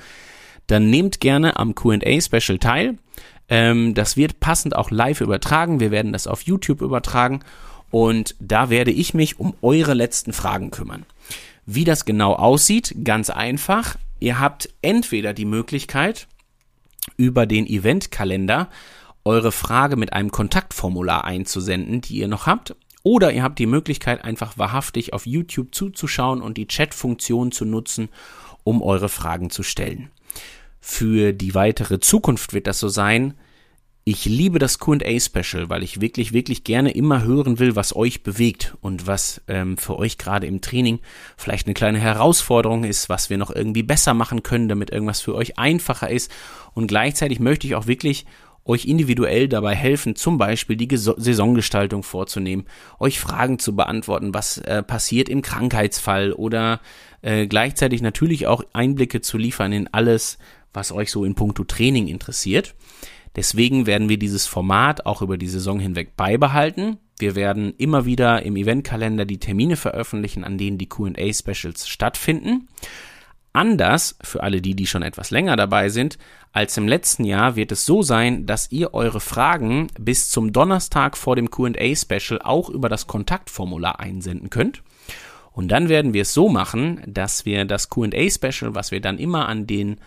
dann 0.68 0.90
nehmt 0.90 1.20
gerne 1.20 1.58
am 1.58 1.76
QA 1.76 2.22
Special 2.22 2.60
teil. 2.60 2.98
Ähm, 3.50 3.94
das 3.94 4.16
wird 4.16 4.40
passend 4.40 4.74
auch 4.74 4.90
live 4.90 5.20
übertragen. 5.20 5.82
Wir 5.82 5.92
werden 5.92 6.14
das 6.14 6.28
auf 6.28 6.44
YouTube 6.44 6.80
übertragen 6.80 7.42
und 7.96 8.36
da 8.40 8.70
werde 8.70 8.92
ich 8.92 9.14
mich 9.14 9.40
um 9.40 9.54
eure 9.62 9.94
letzten 9.94 10.34
Fragen 10.34 10.70
kümmern. 10.70 11.06
Wie 11.66 11.86
das 11.86 12.04
genau 12.04 12.34
aussieht, 12.34 12.94
ganz 13.06 13.30
einfach. 13.30 13.96
Ihr 14.20 14.38
habt 14.38 14.68
entweder 14.82 15.34
die 15.34 15.46
Möglichkeit, 15.46 16.28
über 17.16 17.46
den 17.46 17.66
Eventkalender 17.66 18.68
eure 19.24 19.54
Frage 19.54 19.96
mit 19.96 20.12
einem 20.12 20.30
Kontaktformular 20.30 21.24
einzusenden, 21.24 22.02
die 22.02 22.18
ihr 22.18 22.28
noch 22.28 22.48
habt. 22.48 22.76
Oder 23.04 23.32
ihr 23.32 23.44
habt 23.44 23.60
die 23.60 23.66
Möglichkeit, 23.66 24.26
einfach 24.26 24.58
wahrhaftig 24.58 25.14
auf 25.14 25.26
YouTube 25.26 25.74
zuzuschauen 25.74 26.42
und 26.42 26.58
die 26.58 26.68
Chat-Funktion 26.68 27.54
zu 27.54 27.64
nutzen, 27.64 28.10
um 28.66 28.82
eure 28.82 29.08
Fragen 29.08 29.52
zu 29.52 29.64
stellen. 29.64 30.12
Für 30.82 31.32
die 31.32 31.56
weitere 31.56 32.02
Zukunft 32.02 32.52
wird 32.52 32.68
das 32.68 32.78
so 32.78 32.90
sein, 32.90 33.36
ich 34.08 34.26
liebe 34.26 34.60
das 34.60 34.78
QA-Special, 34.78 35.68
weil 35.70 35.82
ich 35.82 36.00
wirklich, 36.00 36.32
wirklich 36.32 36.64
gerne 36.64 36.92
immer 36.92 37.24
hören 37.24 37.58
will, 37.58 37.76
was 37.76 37.96
euch 37.96 38.22
bewegt 38.22 38.78
und 38.82 39.08
was 39.08 39.42
ähm, 39.48 39.78
für 39.80 39.98
euch 39.98 40.20
gerade 40.20 40.46
im 40.46 40.62
Training 40.62 41.00
vielleicht 41.38 41.66
eine 41.66 41.74
kleine 41.74 41.98
Herausforderung 41.98 42.84
ist, 42.84 43.10
was 43.10 43.32
wir 43.32 43.40
noch 43.40 43.50
irgendwie 43.50 43.82
besser 43.82 44.14
machen 44.14 44.44
können, 44.44 44.70
damit 44.70 44.92
irgendwas 44.92 45.22
für 45.22 45.34
euch 45.34 45.58
einfacher 45.58 46.12
ist. 46.12 46.32
Und 46.76 46.86
gleichzeitig 46.86 47.40
möchte 47.40 47.66
ich 47.66 47.74
auch 47.74 47.88
wirklich 47.88 48.28
euch 48.64 48.86
individuell 48.86 49.50
dabei 49.50 49.74
helfen, 49.74 50.16
zum 50.16 50.38
Beispiel 50.38 50.76
die 50.76 50.96
Saisongestaltung 50.96 52.04
vorzunehmen, 52.04 52.66
euch 53.00 53.20
Fragen 53.20 53.58
zu 53.58 53.76
beantworten, 53.76 54.36
was 54.36 54.60
äh, 54.60 54.84
passiert 54.84 55.30
im 55.30 55.42
Krankheitsfall 55.42 56.32
oder 56.32 56.80
äh, 57.24 57.48
gleichzeitig 57.48 58.04
natürlich 58.04 58.46
auch 58.46 58.64
Einblicke 58.72 59.22
zu 59.22 59.40
liefern 59.40 59.74
in 59.74 59.92
alles, 59.92 60.38
was 60.74 60.92
euch 60.92 61.10
so 61.10 61.26
in 61.26 61.34
puncto 61.34 61.64
Training 61.64 62.08
interessiert. 62.08 62.76
Deswegen 63.36 63.86
werden 63.86 64.10
wir 64.10 64.18
dieses 64.18 64.48
Format 64.48 65.06
auch 65.06 65.22
über 65.22 65.38
die 65.38 65.48
Saison 65.48 65.80
hinweg 65.80 66.16
beibehalten. 66.16 66.98
Wir 67.20 67.36
werden 67.36 67.74
immer 67.78 68.06
wieder 68.06 68.44
im 68.44 68.56
Eventkalender 68.56 69.26
die 69.26 69.40
Termine 69.40 69.76
veröffentlichen, 69.76 70.44
an 70.44 70.58
denen 70.58 70.78
die 70.78 70.90
QA-Specials 70.90 71.88
stattfinden. 71.88 72.68
Anders, 73.54 74.18
für 74.22 74.44
alle 74.44 74.62
die, 74.62 74.76
die 74.76 74.86
schon 74.86 75.02
etwas 75.02 75.32
länger 75.32 75.56
dabei 75.56 75.88
sind, 75.88 76.18
als 76.52 76.76
im 76.76 76.90
letzten 76.90 77.24
Jahr 77.24 77.56
wird 77.56 77.72
es 77.72 77.86
so 77.86 78.02
sein, 78.02 78.46
dass 78.46 78.72
ihr 78.72 78.94
eure 78.94 79.22
Fragen 79.22 79.88
bis 79.98 80.30
zum 80.30 80.52
Donnerstag 80.52 81.16
vor 81.16 81.38
dem 81.38 81.50
QA-Special 81.50 82.42
auch 82.42 82.70
über 82.70 82.90
das 82.90 83.08
Kontaktformular 83.08 84.00
einsenden 84.00 84.50
könnt. 84.50 84.84
Und 85.54 85.70
dann 85.70 85.88
werden 85.88 86.14
wir 86.14 86.24
es 86.24 86.34
so 86.34 86.50
machen, 86.50 87.02
dass 87.08 87.46
wir 87.46 87.64
das 87.64 87.90
QA-Special, 87.90 88.76
was 88.76 88.92
wir 88.92 89.00
dann 89.00 89.18
immer 89.18 89.48
an 89.48 89.68
den 89.68 90.02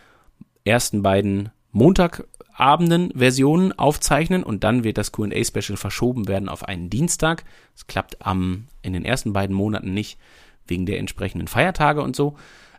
ersten 0.64 1.02
beiden 1.02 1.48
Montag 1.78 2.26
Abenden 2.52 3.12
Versionen 3.16 3.72
aufzeichnen 3.78 4.42
und 4.42 4.64
dann 4.64 4.82
wird 4.82 4.98
das 4.98 5.12
Q&A 5.12 5.44
Special 5.44 5.76
verschoben 5.76 6.26
werden 6.26 6.48
auf 6.48 6.64
einen 6.64 6.90
Dienstag. 6.90 7.44
Es 7.76 7.86
klappt 7.86 8.26
am 8.26 8.66
in 8.82 8.92
den 8.92 9.04
ersten 9.04 9.32
beiden 9.32 9.54
Monaten 9.54 9.94
nicht 9.94 10.18
wegen 10.66 10.84
der 10.84 10.98
entsprechenden 10.98 11.46
Feiertage 11.46 12.02
und 12.02 12.16
so. 12.16 12.36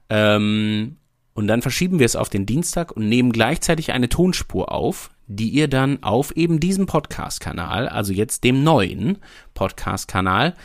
Ähm, 0.09 0.97
und 1.33 1.47
dann 1.47 1.61
verschieben 1.61 1.99
wir 1.99 2.05
es 2.05 2.17
auf 2.17 2.27
den 2.27 2.45
Dienstag 2.45 2.91
und 2.91 3.07
nehmen 3.07 3.31
gleichzeitig 3.31 3.93
eine 3.93 4.09
Tonspur 4.09 4.73
auf, 4.73 5.11
die 5.27 5.47
ihr 5.47 5.69
dann 5.69 6.03
auf 6.03 6.35
eben 6.35 6.59
diesem 6.59 6.85
Podcast-Kanal, 6.85 7.87
also 7.87 8.11
jetzt 8.11 8.43
dem 8.43 8.65
neuen 8.65 9.19
Podcast-Kanal, 9.53 10.55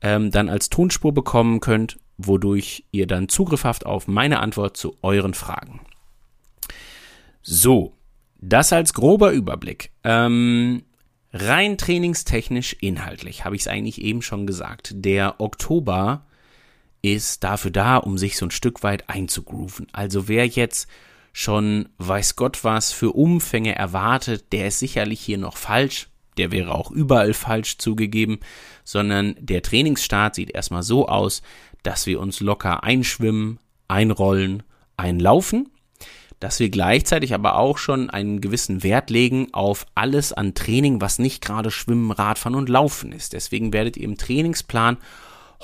ähm, 0.00 0.32
dann 0.32 0.48
als 0.48 0.68
Tonspur 0.68 1.14
bekommen 1.14 1.60
könnt, 1.60 2.00
wodurch 2.18 2.86
ihr 2.90 3.06
dann 3.06 3.28
Zugriff 3.28 3.62
habt 3.62 3.86
auf 3.86 4.08
meine 4.08 4.40
Antwort 4.40 4.76
zu 4.76 4.96
euren 5.02 5.34
Fragen. 5.34 5.80
So, 7.46 7.92
das 8.40 8.72
als 8.72 8.94
grober 8.94 9.30
Überblick. 9.30 9.90
Ähm, 10.02 10.82
rein 11.30 11.76
trainingstechnisch 11.76 12.74
inhaltlich 12.80 13.44
habe 13.44 13.54
ich 13.54 13.62
es 13.62 13.68
eigentlich 13.68 14.00
eben 14.00 14.22
schon 14.22 14.46
gesagt. 14.46 14.92
Der 14.96 15.40
Oktober 15.42 16.26
ist 17.02 17.44
dafür 17.44 17.70
da, 17.70 17.98
um 17.98 18.16
sich 18.16 18.38
so 18.38 18.46
ein 18.46 18.50
Stück 18.50 18.82
weit 18.82 19.10
einzugrooven. 19.10 19.88
Also 19.92 20.26
wer 20.26 20.46
jetzt 20.46 20.88
schon 21.34 21.90
weiß 21.98 22.36
Gott 22.36 22.64
was 22.64 22.92
für 22.92 23.12
Umfänge 23.12 23.74
erwartet, 23.74 24.46
der 24.52 24.68
ist 24.68 24.78
sicherlich 24.78 25.20
hier 25.20 25.36
noch 25.36 25.58
falsch. 25.58 26.08
Der 26.38 26.50
wäre 26.50 26.74
auch 26.74 26.90
überall 26.90 27.34
falsch 27.34 27.76
zugegeben, 27.76 28.40
sondern 28.84 29.36
der 29.38 29.60
Trainingsstart 29.60 30.34
sieht 30.34 30.50
erstmal 30.50 30.82
so 30.82 31.08
aus, 31.08 31.42
dass 31.82 32.06
wir 32.06 32.20
uns 32.20 32.40
locker 32.40 32.84
einschwimmen, 32.84 33.58
einrollen, 33.86 34.62
einlaufen, 34.96 35.68
dass 36.44 36.60
wir 36.60 36.68
gleichzeitig 36.68 37.32
aber 37.32 37.56
auch 37.56 37.78
schon 37.78 38.10
einen 38.10 38.42
gewissen 38.42 38.82
Wert 38.82 39.08
legen 39.08 39.48
auf 39.52 39.86
alles 39.94 40.34
an 40.34 40.52
Training, 40.52 41.00
was 41.00 41.18
nicht 41.18 41.42
gerade 41.42 41.70
Schwimmen, 41.70 42.10
Radfahren 42.10 42.54
und 42.54 42.68
Laufen 42.68 43.12
ist. 43.12 43.32
Deswegen 43.32 43.72
werdet 43.72 43.96
ihr 43.96 44.04
im 44.04 44.18
Trainingsplan 44.18 44.98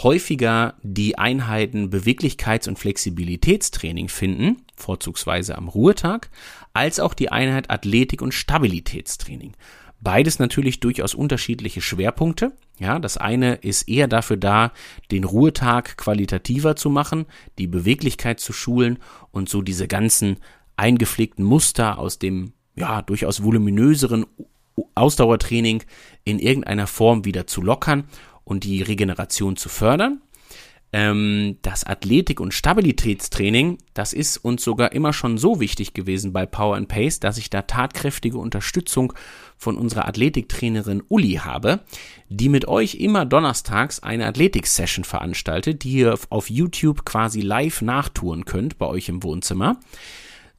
häufiger 0.03 0.77
die 0.83 1.19
Einheiten 1.19 1.91
Beweglichkeits- 1.91 2.67
und 2.67 2.79
Flexibilitätstraining 2.79 4.09
finden, 4.09 4.63
vorzugsweise 4.75 5.59
am 5.59 5.69
Ruhetag, 5.69 6.31
als 6.73 6.99
auch 6.99 7.13
die 7.13 7.31
Einheit 7.31 7.69
Athletik- 7.69 8.23
und 8.23 8.33
Stabilitätstraining. 8.33 9.53
Beides 10.01 10.39
natürlich 10.39 10.81
durchaus 10.81 11.15
unterschiedliche 11.15 11.83
Schwerpunkte. 11.83 12.53
Ja, 12.79 12.99
das 12.99 13.19
eine 13.19 13.57
ist 13.57 13.87
eher 13.87 14.09
dafür 14.09 14.39
da, 14.39 14.73
den 15.11 15.25
Ruhetag 15.25 15.99
qualitativer 15.99 16.75
zu 16.75 16.89
machen, 16.89 17.27
die 17.59 17.67
Beweglichkeit 17.67 18.41
zu 18.41 18.55
schulen 18.55 18.99
und 19.31 19.51
so 19.51 19.61
diese 19.61 19.87
ganzen 19.87 20.39
eingepflegten 20.81 21.45
Muster 21.45 21.99
aus 21.99 22.19
dem 22.19 22.55
ja 22.75 23.03
durchaus 23.03 23.43
voluminöseren 23.45 24.25
Ausdauertraining 24.95 25.83
in 26.25 26.39
irgendeiner 26.39 26.87
Form 26.87 27.25
wieder 27.25 27.47
zu 27.47 27.61
lockern 27.61 28.05
und 28.45 28.65
die 28.65 28.83
Regeneration 28.83 29.57
zu 29.57 29.69
fördern. 29.69 30.23
Ähm, 30.93 31.59
das 31.63 31.85
Athletik- 31.85 32.41
und 32.41 32.53
Stabilitätstraining, 32.53 33.79
das 33.95 34.13
ist 34.13 34.39
uns 34.39 34.65
sogar 34.65 34.93
immer 34.93 35.13
schon 35.13 35.39
so 35.39 35.61
wichtig 35.61 35.95
gewesen 35.95 36.33
bei 36.33 36.47
Power 36.47 36.77
and 36.77 36.89
Pace, 36.89 37.21
dass 37.21 37.39
ich 37.39 37.49
da 37.51 37.63
tatkräftige 37.63 38.39
Unterstützung 38.39 39.13
von 39.57 39.77
unserer 39.77 40.09
Athletiktrainerin 40.09 41.03
Uli 41.09 41.35
habe, 41.35 41.81
die 42.29 42.49
mit 42.49 42.67
euch 42.67 42.97
immer 42.97 43.25
donnerstags 43.25 44.03
eine 44.03 44.27
Athletik-Session 44.27 45.05
veranstaltet, 45.05 45.85
die 45.85 45.93
ihr 45.93 46.19
auf 46.31 46.51
YouTube 46.51 47.05
quasi 47.05 47.43
live 47.43 47.83
nachtouren 47.83 48.45
könnt 48.47 48.79
bei 48.79 48.87
euch 48.87 49.09
im 49.09 49.23
Wohnzimmer. 49.23 49.79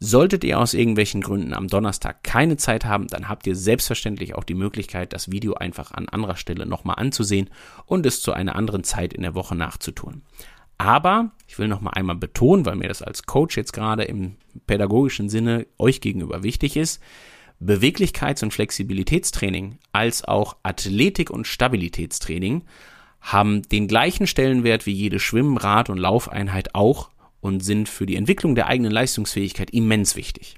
Solltet 0.03 0.43
ihr 0.43 0.57
aus 0.59 0.73
irgendwelchen 0.73 1.21
Gründen 1.21 1.53
am 1.53 1.67
Donnerstag 1.67 2.23
keine 2.23 2.57
Zeit 2.57 2.85
haben, 2.85 3.05
dann 3.05 3.29
habt 3.29 3.45
ihr 3.45 3.55
selbstverständlich 3.55 4.33
auch 4.33 4.43
die 4.43 4.55
Möglichkeit, 4.55 5.13
das 5.13 5.29
Video 5.29 5.53
einfach 5.53 5.91
an 5.91 6.09
anderer 6.09 6.37
Stelle 6.37 6.65
nochmal 6.65 6.95
anzusehen 6.97 7.51
und 7.85 8.03
es 8.07 8.23
zu 8.23 8.33
einer 8.33 8.55
anderen 8.55 8.83
Zeit 8.83 9.13
in 9.13 9.21
der 9.21 9.35
Woche 9.35 9.53
nachzutun. 9.53 10.23
Aber 10.79 11.29
ich 11.45 11.59
will 11.59 11.67
nochmal 11.67 11.93
einmal 11.93 12.15
betonen, 12.15 12.65
weil 12.65 12.77
mir 12.77 12.87
das 12.87 13.03
als 13.03 13.27
Coach 13.27 13.55
jetzt 13.57 13.73
gerade 13.73 14.01
im 14.05 14.37
pädagogischen 14.65 15.29
Sinne 15.29 15.67
euch 15.77 16.01
gegenüber 16.01 16.41
wichtig 16.41 16.77
ist, 16.77 16.99
Beweglichkeits- 17.61 18.41
und 18.41 18.55
Flexibilitätstraining 18.55 19.77
als 19.91 20.23
auch 20.23 20.55
Athletik- 20.63 21.29
und 21.29 21.45
Stabilitätstraining 21.45 22.63
haben 23.19 23.61
den 23.69 23.87
gleichen 23.87 24.25
Stellenwert 24.25 24.87
wie 24.87 24.93
jede 24.93 25.19
Schwimm-, 25.19 25.57
Rad- 25.57 25.91
und 25.91 25.99
Laufeinheit 25.99 26.73
auch 26.73 27.11
und 27.41 27.63
sind 27.63 27.89
für 27.89 28.05
die 28.05 28.15
Entwicklung 28.15 28.55
der 28.55 28.67
eigenen 28.67 28.91
Leistungsfähigkeit 28.91 29.71
immens 29.71 30.15
wichtig. 30.15 30.55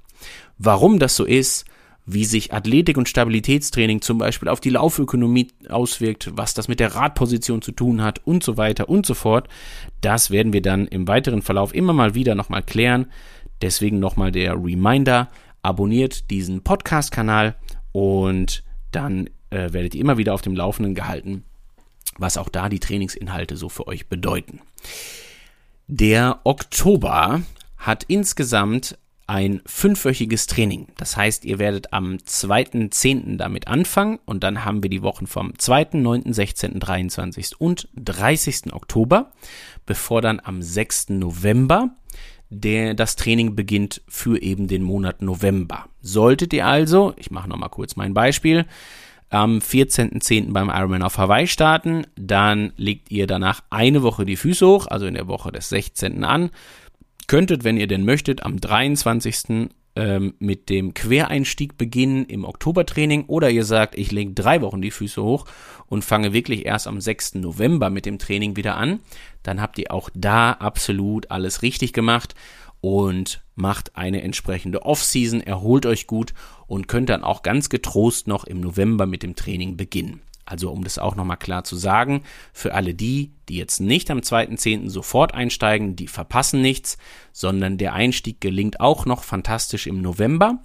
Warum 0.57 0.99
das 0.99 1.15
so 1.15 1.25
ist, 1.25 1.65
wie 2.05 2.25
sich 2.25 2.53
Athletik- 2.53 2.97
und 2.97 3.07
Stabilitätstraining 3.07 4.01
zum 4.01 4.17
Beispiel 4.17 4.49
auf 4.49 4.59
die 4.59 4.71
Laufökonomie 4.71 5.47
auswirkt, 5.69 6.31
was 6.35 6.53
das 6.53 6.67
mit 6.67 6.79
der 6.79 6.95
Radposition 6.95 7.61
zu 7.61 7.71
tun 7.71 8.01
hat 8.01 8.19
und 8.25 8.43
so 8.43 8.57
weiter 8.57 8.89
und 8.89 9.05
so 9.05 9.13
fort, 9.13 9.47
das 10.01 10.29
werden 10.29 10.51
wir 10.51 10.61
dann 10.61 10.87
im 10.87 11.07
weiteren 11.07 11.41
Verlauf 11.41 11.73
immer 11.73 11.93
mal 11.93 12.13
wieder 12.13 12.35
nochmal 12.35 12.63
klären. 12.63 13.07
Deswegen 13.61 13.99
nochmal 13.99 14.31
der 14.31 14.53
Reminder, 14.53 15.29
abonniert 15.61 16.29
diesen 16.29 16.61
Podcast-Kanal 16.61 17.55
und 17.93 18.63
dann 18.91 19.29
äh, 19.49 19.71
werdet 19.71 19.95
ihr 19.95 20.01
immer 20.01 20.17
wieder 20.17 20.33
auf 20.33 20.41
dem 20.41 20.55
Laufenden 20.55 20.95
gehalten, 20.95 21.45
was 22.17 22.37
auch 22.37 22.49
da 22.49 22.67
die 22.67 22.79
Trainingsinhalte 22.79 23.55
so 23.55 23.69
für 23.69 23.87
euch 23.87 24.07
bedeuten. 24.07 24.59
Der 25.87 26.39
Oktober 26.45 27.41
hat 27.77 28.05
insgesamt 28.07 28.97
ein 29.27 29.61
fünfwöchiges 29.65 30.47
Training. 30.47 30.87
Das 30.97 31.17
heißt, 31.17 31.45
ihr 31.45 31.59
werdet 31.59 31.93
am 31.93 32.15
2.10. 32.17 33.37
damit 33.37 33.67
anfangen 33.67 34.19
und 34.25 34.43
dann 34.43 34.65
haben 34.65 34.83
wir 34.83 34.89
die 34.89 35.01
Wochen 35.01 35.27
vom 35.27 35.57
2., 35.57 35.89
9., 35.93 36.33
16., 36.33 36.79
23. 36.79 37.59
und 37.59 37.87
30. 37.95 38.73
Oktober, 38.73 39.31
bevor 39.85 40.21
dann 40.21 40.41
am 40.43 40.61
6. 40.61 41.09
November 41.09 41.95
der, 42.49 42.93
das 42.93 43.15
Training 43.15 43.55
beginnt 43.55 44.01
für 44.07 44.41
eben 44.41 44.67
den 44.67 44.83
Monat 44.83 45.21
November. 45.21 45.87
Solltet 46.01 46.53
ihr 46.53 46.67
also, 46.67 47.13
ich 47.17 47.31
mache 47.31 47.49
nochmal 47.49 47.69
kurz 47.69 47.95
mein 47.95 48.13
Beispiel, 48.13 48.65
am 49.33 49.57
14.10. 49.57 50.53
beim 50.53 50.69
Ironman 50.69 51.01
auf 51.01 51.17
Hawaii 51.17 51.47
starten. 51.47 52.05
Dann 52.15 52.71
legt 52.77 53.11
ihr 53.11 53.25
danach 53.25 53.61
eine 53.71 54.03
Woche 54.03 54.25
die 54.25 54.35
Füße 54.35 54.65
hoch, 54.65 54.87
also 54.87 55.07
in 55.07 55.15
der 55.15 55.27
Woche 55.27 55.51
des 55.51 55.69
16. 55.69 56.23
an. 56.23 56.51
Könntet, 57.27 57.63
wenn 57.63 57.77
ihr 57.77 57.87
denn 57.87 58.05
möchtet, 58.05 58.43
am 58.43 58.59
23. 58.59 59.69
Ähm, 59.95 60.33
mit 60.39 60.69
dem 60.69 60.95
Quereinstieg 60.95 61.77
beginnen 61.77 62.25
im 62.25 62.45
Oktobertraining 62.45 63.25
oder 63.25 63.51
ihr 63.51 63.63
sagt, 63.63 63.95
ich 63.95 64.11
lege 64.11 64.33
drei 64.33 64.61
Wochen 64.61 64.81
die 64.81 64.89
Füße 64.89 65.21
hoch 65.21 65.45
und 65.85 66.03
fange 66.03 66.33
wirklich 66.33 66.65
erst 66.65 66.87
am 66.87 66.99
6. 66.99 67.35
November 67.35 67.91
mit 67.91 68.07
dem 68.07 68.17
Training 68.17 68.55
wieder 68.55 68.75
an, 68.75 69.01
dann 69.43 69.61
habt 69.61 69.77
ihr 69.77 69.91
auch 69.91 70.09
da 70.15 70.53
absolut 70.53 71.29
alles 71.29 71.61
richtig 71.61 71.93
gemacht 71.93 72.33
und 72.81 73.43
macht 73.55 73.95
eine 73.95 74.23
entsprechende 74.23 74.81
Off-Season, 74.81 75.41
erholt 75.41 75.85
euch 75.85 76.07
gut 76.07 76.33
und 76.73 76.87
könnt 76.87 77.09
dann 77.09 77.23
auch 77.23 77.43
ganz 77.43 77.69
getrost 77.69 78.27
noch 78.27 78.45
im 78.45 78.59
November 78.59 79.05
mit 79.05 79.21
dem 79.21 79.35
Training 79.35 79.77
beginnen. 79.77 80.21
Also 80.43 80.71
um 80.71 80.83
das 80.83 80.97
auch 80.97 81.15
nochmal 81.15 81.37
klar 81.37 81.63
zu 81.63 81.75
sagen, 81.75 82.23
für 82.51 82.73
alle 82.73 82.95
die, 82.95 83.31
die 83.47 83.57
jetzt 83.57 83.79
nicht 83.79 84.09
am 84.09 84.19
2.10. 84.19 84.89
sofort 84.89 85.35
einsteigen, 85.35 85.95
die 85.95 86.07
verpassen 86.07 86.63
nichts, 86.63 86.97
sondern 87.31 87.77
der 87.77 87.93
Einstieg 87.93 88.41
gelingt 88.41 88.79
auch 88.79 89.05
noch 89.05 89.23
fantastisch 89.23 89.85
im 89.85 90.01
November. 90.01 90.63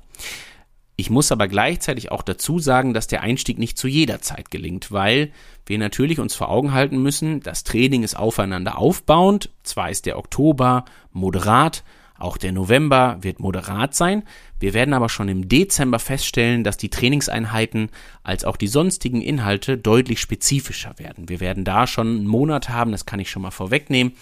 Ich 0.97 1.11
muss 1.11 1.31
aber 1.31 1.47
gleichzeitig 1.47 2.11
auch 2.11 2.23
dazu 2.23 2.59
sagen, 2.59 2.95
dass 2.95 3.07
der 3.07 3.21
Einstieg 3.21 3.59
nicht 3.59 3.77
zu 3.77 3.87
jeder 3.87 4.23
Zeit 4.23 4.51
gelingt, 4.51 4.91
weil 4.91 5.31
wir 5.67 5.79
natürlich 5.79 6.21
uns 6.21 6.35
vor 6.35 6.49
Augen 6.49 6.73
halten 6.73 7.03
müssen, 7.03 7.41
das 7.41 7.65
Training 7.65 8.03
ist 8.03 8.17
aufeinander 8.17 8.79
aufbauend. 8.79 9.51
Zwar 9.63 9.91
ist 9.91 10.07
der 10.07 10.19
Oktober 10.19 10.87
moderat, 11.13 11.85
auch 12.19 12.37
der 12.37 12.53
November 12.53 13.19
wird 13.21 13.39
moderat 13.39 13.95
sein. 13.95 14.25
Wir 14.59 14.75
werden 14.75 14.93
aber 14.93 15.09
schon 15.09 15.29
im 15.29 15.49
Dezember 15.49 16.01
feststellen, 16.01 16.65
dass 16.65 16.77
die 16.77 16.89
Trainingseinheiten 16.89 17.91
als 18.25 18.45
auch 18.45 18.57
die 18.57 18.67
sonstigen 18.67 19.23
Inhalte 19.23 19.79
deutlich 19.79 20.21
spezifischer 20.21 20.99
werden. 20.99 21.29
Wir 21.29 21.39
werden 21.39 21.65
da 21.65 21.87
schon 21.87 22.09
einen 22.09 22.27
Monat 22.27 22.69
haben, 22.69 22.91
das 22.91 23.07
kann 23.07 23.21
ich 23.21 23.31
schon 23.31 23.43
mal 23.43 23.53
vorwegnehmen, 23.53 24.15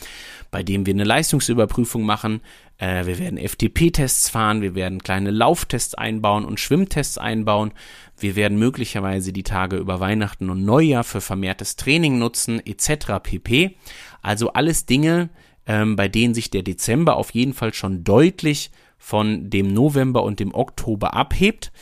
bei 0.50 0.62
dem 0.62 0.84
wir 0.84 0.92
eine 0.92 1.04
Leistungsüberprüfung 1.04 2.02
machen. 2.02 2.42
Äh, 2.76 3.06
wir 3.06 3.18
werden 3.18 3.38
FTP-Tests 3.38 4.28
fahren, 4.28 4.60
wir 4.60 4.74
werden 4.74 5.02
kleine 5.02 5.30
Lauftests 5.30 5.94
einbauen 5.94 6.44
und 6.44 6.60
Schwimmtests 6.60 7.16
einbauen. 7.16 7.72
Wir 8.18 8.36
werden 8.36 8.58
möglicherweise 8.58 9.32
die 9.32 9.42
Tage 9.42 9.76
über 9.76 10.00
Weihnachten 10.00 10.50
und 10.50 10.64
Neujahr 10.66 11.04
für 11.04 11.22
vermehrtes 11.22 11.76
Training 11.76 12.18
nutzen, 12.18 12.60
etc. 12.64 13.22
pp. 13.22 13.76
Also 14.20 14.52
alles 14.52 14.84
Dinge, 14.84 15.30
ähm, 15.66 15.96
bei 15.96 16.08
denen 16.08 16.34
sich 16.34 16.50
der 16.50 16.62
Dezember 16.62 17.16
auf 17.16 17.30
jeden 17.30 17.52
Fall 17.52 17.74
schon 17.74 18.04
deutlich 18.04 18.70
von 18.98 19.50
dem 19.50 19.72
November 19.72 20.22
und 20.22 20.40
dem 20.40 20.54
Oktober 20.54 21.14
abhebt. 21.14 21.72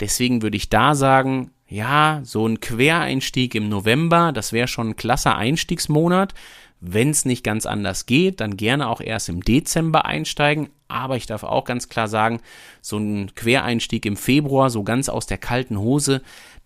Deswegen 0.00 0.42
würde 0.42 0.56
ich 0.56 0.70
da 0.70 0.94
sagen, 0.94 1.50
ja, 1.68 2.20
so 2.24 2.46
ein 2.46 2.60
Quereinstieg 2.60 3.54
im 3.54 3.68
November, 3.68 4.32
das 4.32 4.52
wäre 4.52 4.68
schon 4.68 4.90
ein 4.90 4.96
klasser 4.96 5.36
Einstiegsmonat. 5.36 6.34
Wenn 6.80 7.10
es 7.10 7.24
nicht 7.24 7.44
ganz 7.44 7.64
anders 7.64 8.04
geht, 8.04 8.40
dann 8.40 8.56
gerne 8.56 8.88
auch 8.88 9.00
erst 9.00 9.28
im 9.28 9.42
Dezember 9.42 10.04
einsteigen. 10.04 10.68
Aber 10.88 11.16
ich 11.16 11.26
darf 11.26 11.42
auch 11.42 11.64
ganz 11.64 11.88
klar 11.88 12.08
sagen, 12.08 12.40
so 12.82 12.98
ein 12.98 13.34
Quereinstieg 13.34 14.04
im 14.04 14.16
Februar, 14.16 14.68
so 14.68 14.82
ganz 14.82 15.08
aus 15.08 15.26
der 15.26 15.38
kalten 15.38 15.78
Hose, 15.78 16.20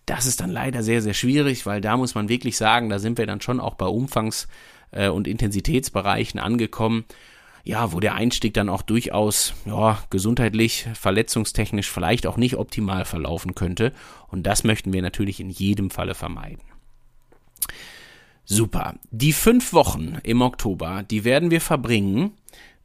das 0.05 0.25
ist 0.25 0.41
dann 0.41 0.49
leider 0.49 0.83
sehr, 0.83 1.01
sehr 1.01 1.13
schwierig, 1.13 1.65
weil 1.65 1.81
da 1.81 1.95
muss 1.95 2.15
man 2.15 2.29
wirklich 2.29 2.57
sagen, 2.57 2.89
da 2.89 2.99
sind 2.99 3.17
wir 3.17 3.27
dann 3.27 3.41
schon 3.41 3.59
auch 3.59 3.75
bei 3.75 3.85
Umfangs- 3.85 4.47
äh, 4.91 5.09
und 5.09 5.27
Intensitätsbereichen 5.27 6.39
angekommen, 6.39 7.05
ja, 7.63 7.91
wo 7.91 7.99
der 7.99 8.15
Einstieg 8.15 8.53
dann 8.53 8.69
auch 8.69 8.81
durchaus, 8.81 9.53
ja, 9.65 9.99
gesundheitlich, 10.09 10.87
verletzungstechnisch 10.93 11.89
vielleicht 11.89 12.25
auch 12.25 12.37
nicht 12.37 12.55
optimal 12.55 13.05
verlaufen 13.05 13.53
könnte. 13.55 13.93
Und 14.27 14.43
das 14.43 14.63
möchten 14.63 14.93
wir 14.93 15.01
natürlich 15.01 15.39
in 15.39 15.49
jedem 15.49 15.89
Falle 15.89 16.15
vermeiden. 16.15 16.63
Super. 18.45 18.95
Die 19.11 19.33
fünf 19.33 19.73
Wochen 19.73 20.17
im 20.23 20.41
Oktober, 20.41 21.03
die 21.03 21.23
werden 21.23 21.51
wir 21.51 21.61
verbringen 21.61 22.31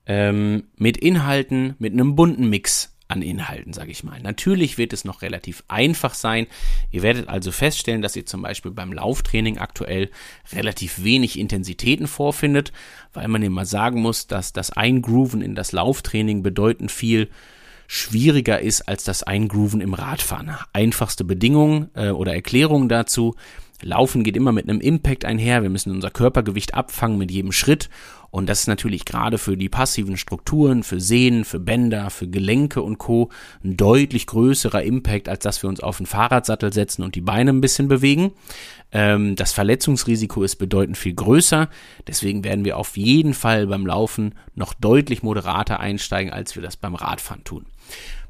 ähm, 0.04 0.64
mit 0.76 0.98
Inhalten, 0.98 1.74
mit 1.78 1.94
einem 1.94 2.16
bunten 2.16 2.50
Mix 2.50 2.93
an 3.08 3.22
Inhalten, 3.22 3.72
sage 3.72 3.90
ich 3.90 4.02
mal. 4.02 4.20
Natürlich 4.20 4.78
wird 4.78 4.92
es 4.92 5.04
noch 5.04 5.22
relativ 5.22 5.62
einfach 5.68 6.14
sein. 6.14 6.46
Ihr 6.90 7.02
werdet 7.02 7.28
also 7.28 7.52
feststellen, 7.52 8.02
dass 8.02 8.16
ihr 8.16 8.26
zum 8.26 8.42
Beispiel 8.42 8.70
beim 8.70 8.92
Lauftraining 8.92 9.58
aktuell 9.58 10.10
relativ 10.52 11.04
wenig 11.04 11.38
Intensitäten 11.38 12.06
vorfindet, 12.06 12.72
weil 13.12 13.28
man 13.28 13.42
immer 13.42 13.66
sagen 13.66 14.00
muss, 14.00 14.26
dass 14.26 14.52
das 14.52 14.70
Eingrooven 14.70 15.42
in 15.42 15.54
das 15.54 15.72
Lauftraining 15.72 16.42
bedeutend 16.42 16.90
viel 16.90 17.28
schwieriger 17.86 18.60
ist 18.60 18.82
als 18.82 19.04
das 19.04 19.22
Eingrooven 19.22 19.80
im 19.80 19.94
Radfahren. 19.94 20.56
Einfachste 20.72 21.24
Bedingungen 21.24 21.90
äh, 21.94 22.10
oder 22.10 22.34
Erklärungen 22.34 22.88
dazu. 22.88 23.34
Laufen 23.82 24.22
geht 24.22 24.37
immer 24.37 24.52
mit 24.52 24.68
einem 24.68 24.80
Impact 24.80 25.24
einher. 25.24 25.62
Wir 25.62 25.70
müssen 25.70 25.90
unser 25.90 26.10
Körpergewicht 26.10 26.74
abfangen 26.74 27.18
mit 27.18 27.30
jedem 27.30 27.52
Schritt. 27.52 27.90
Und 28.30 28.48
das 28.48 28.60
ist 28.60 28.66
natürlich 28.66 29.04
gerade 29.04 29.38
für 29.38 29.56
die 29.56 29.68
passiven 29.68 30.16
Strukturen, 30.16 30.82
für 30.82 31.00
Sehnen, 31.00 31.44
für 31.44 31.60
Bänder, 31.60 32.10
für 32.10 32.26
Gelenke 32.26 32.82
und 32.82 32.98
Co. 32.98 33.30
ein 33.62 33.76
deutlich 33.76 34.26
größerer 34.26 34.82
Impact, 34.82 35.28
als 35.28 35.44
dass 35.44 35.62
wir 35.62 35.68
uns 35.68 35.80
auf 35.80 35.98
den 35.98 36.06
Fahrradsattel 36.06 36.72
setzen 36.72 37.04
und 37.04 37.14
die 37.14 37.20
Beine 37.20 37.50
ein 37.50 37.60
bisschen 37.60 37.87
bewegen. 37.87 38.32
Ähm, 38.90 39.37
das 39.37 39.52
Verletzungsrisiko 39.52 40.42
ist 40.42 40.56
bedeutend 40.56 40.98
viel 40.98 41.14
größer. 41.14 41.68
Deswegen 42.08 42.42
werden 42.42 42.64
wir 42.64 42.76
auf 42.76 42.96
jeden 42.96 43.34
Fall 43.34 43.68
beim 43.68 43.87
Laufen 43.87 44.34
noch 44.56 44.74
deutlich 44.74 45.22
moderater 45.22 45.78
einsteigen, 45.78 46.32
als 46.32 46.56
wir 46.56 46.62
das 46.62 46.76
beim 46.76 46.96
Radfahren 46.96 47.44
tun. 47.44 47.66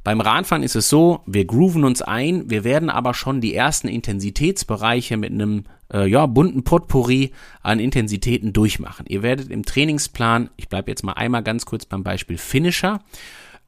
Beim 0.04 0.20
Radfahren 0.20 0.62
ist 0.62 0.76
es 0.76 0.90
so, 0.90 1.22
wir 1.26 1.46
grooven 1.46 1.82
uns 1.82 2.02
ein, 2.02 2.50
wir 2.50 2.62
werden 2.62 2.90
aber 2.90 3.14
schon 3.14 3.40
die 3.40 3.54
ersten 3.54 3.88
Intensitätsbereiche 3.88 5.16
mit 5.16 5.32
einem 5.32 5.64
äh, 5.92 6.06
ja, 6.06 6.26
bunten 6.26 6.62
Potpourri 6.62 7.32
an 7.62 7.80
Intensitäten 7.80 8.52
durchmachen. 8.52 9.06
Ihr 9.08 9.22
werdet 9.22 9.50
im 9.50 9.64
Trainingsplan, 9.64 10.50
ich 10.58 10.68
bleibe 10.68 10.90
jetzt 10.90 11.04
mal 11.04 11.14
einmal 11.14 11.42
ganz 11.42 11.64
kurz 11.64 11.86
beim 11.86 12.04
Beispiel 12.04 12.36
Finisher, 12.36 13.00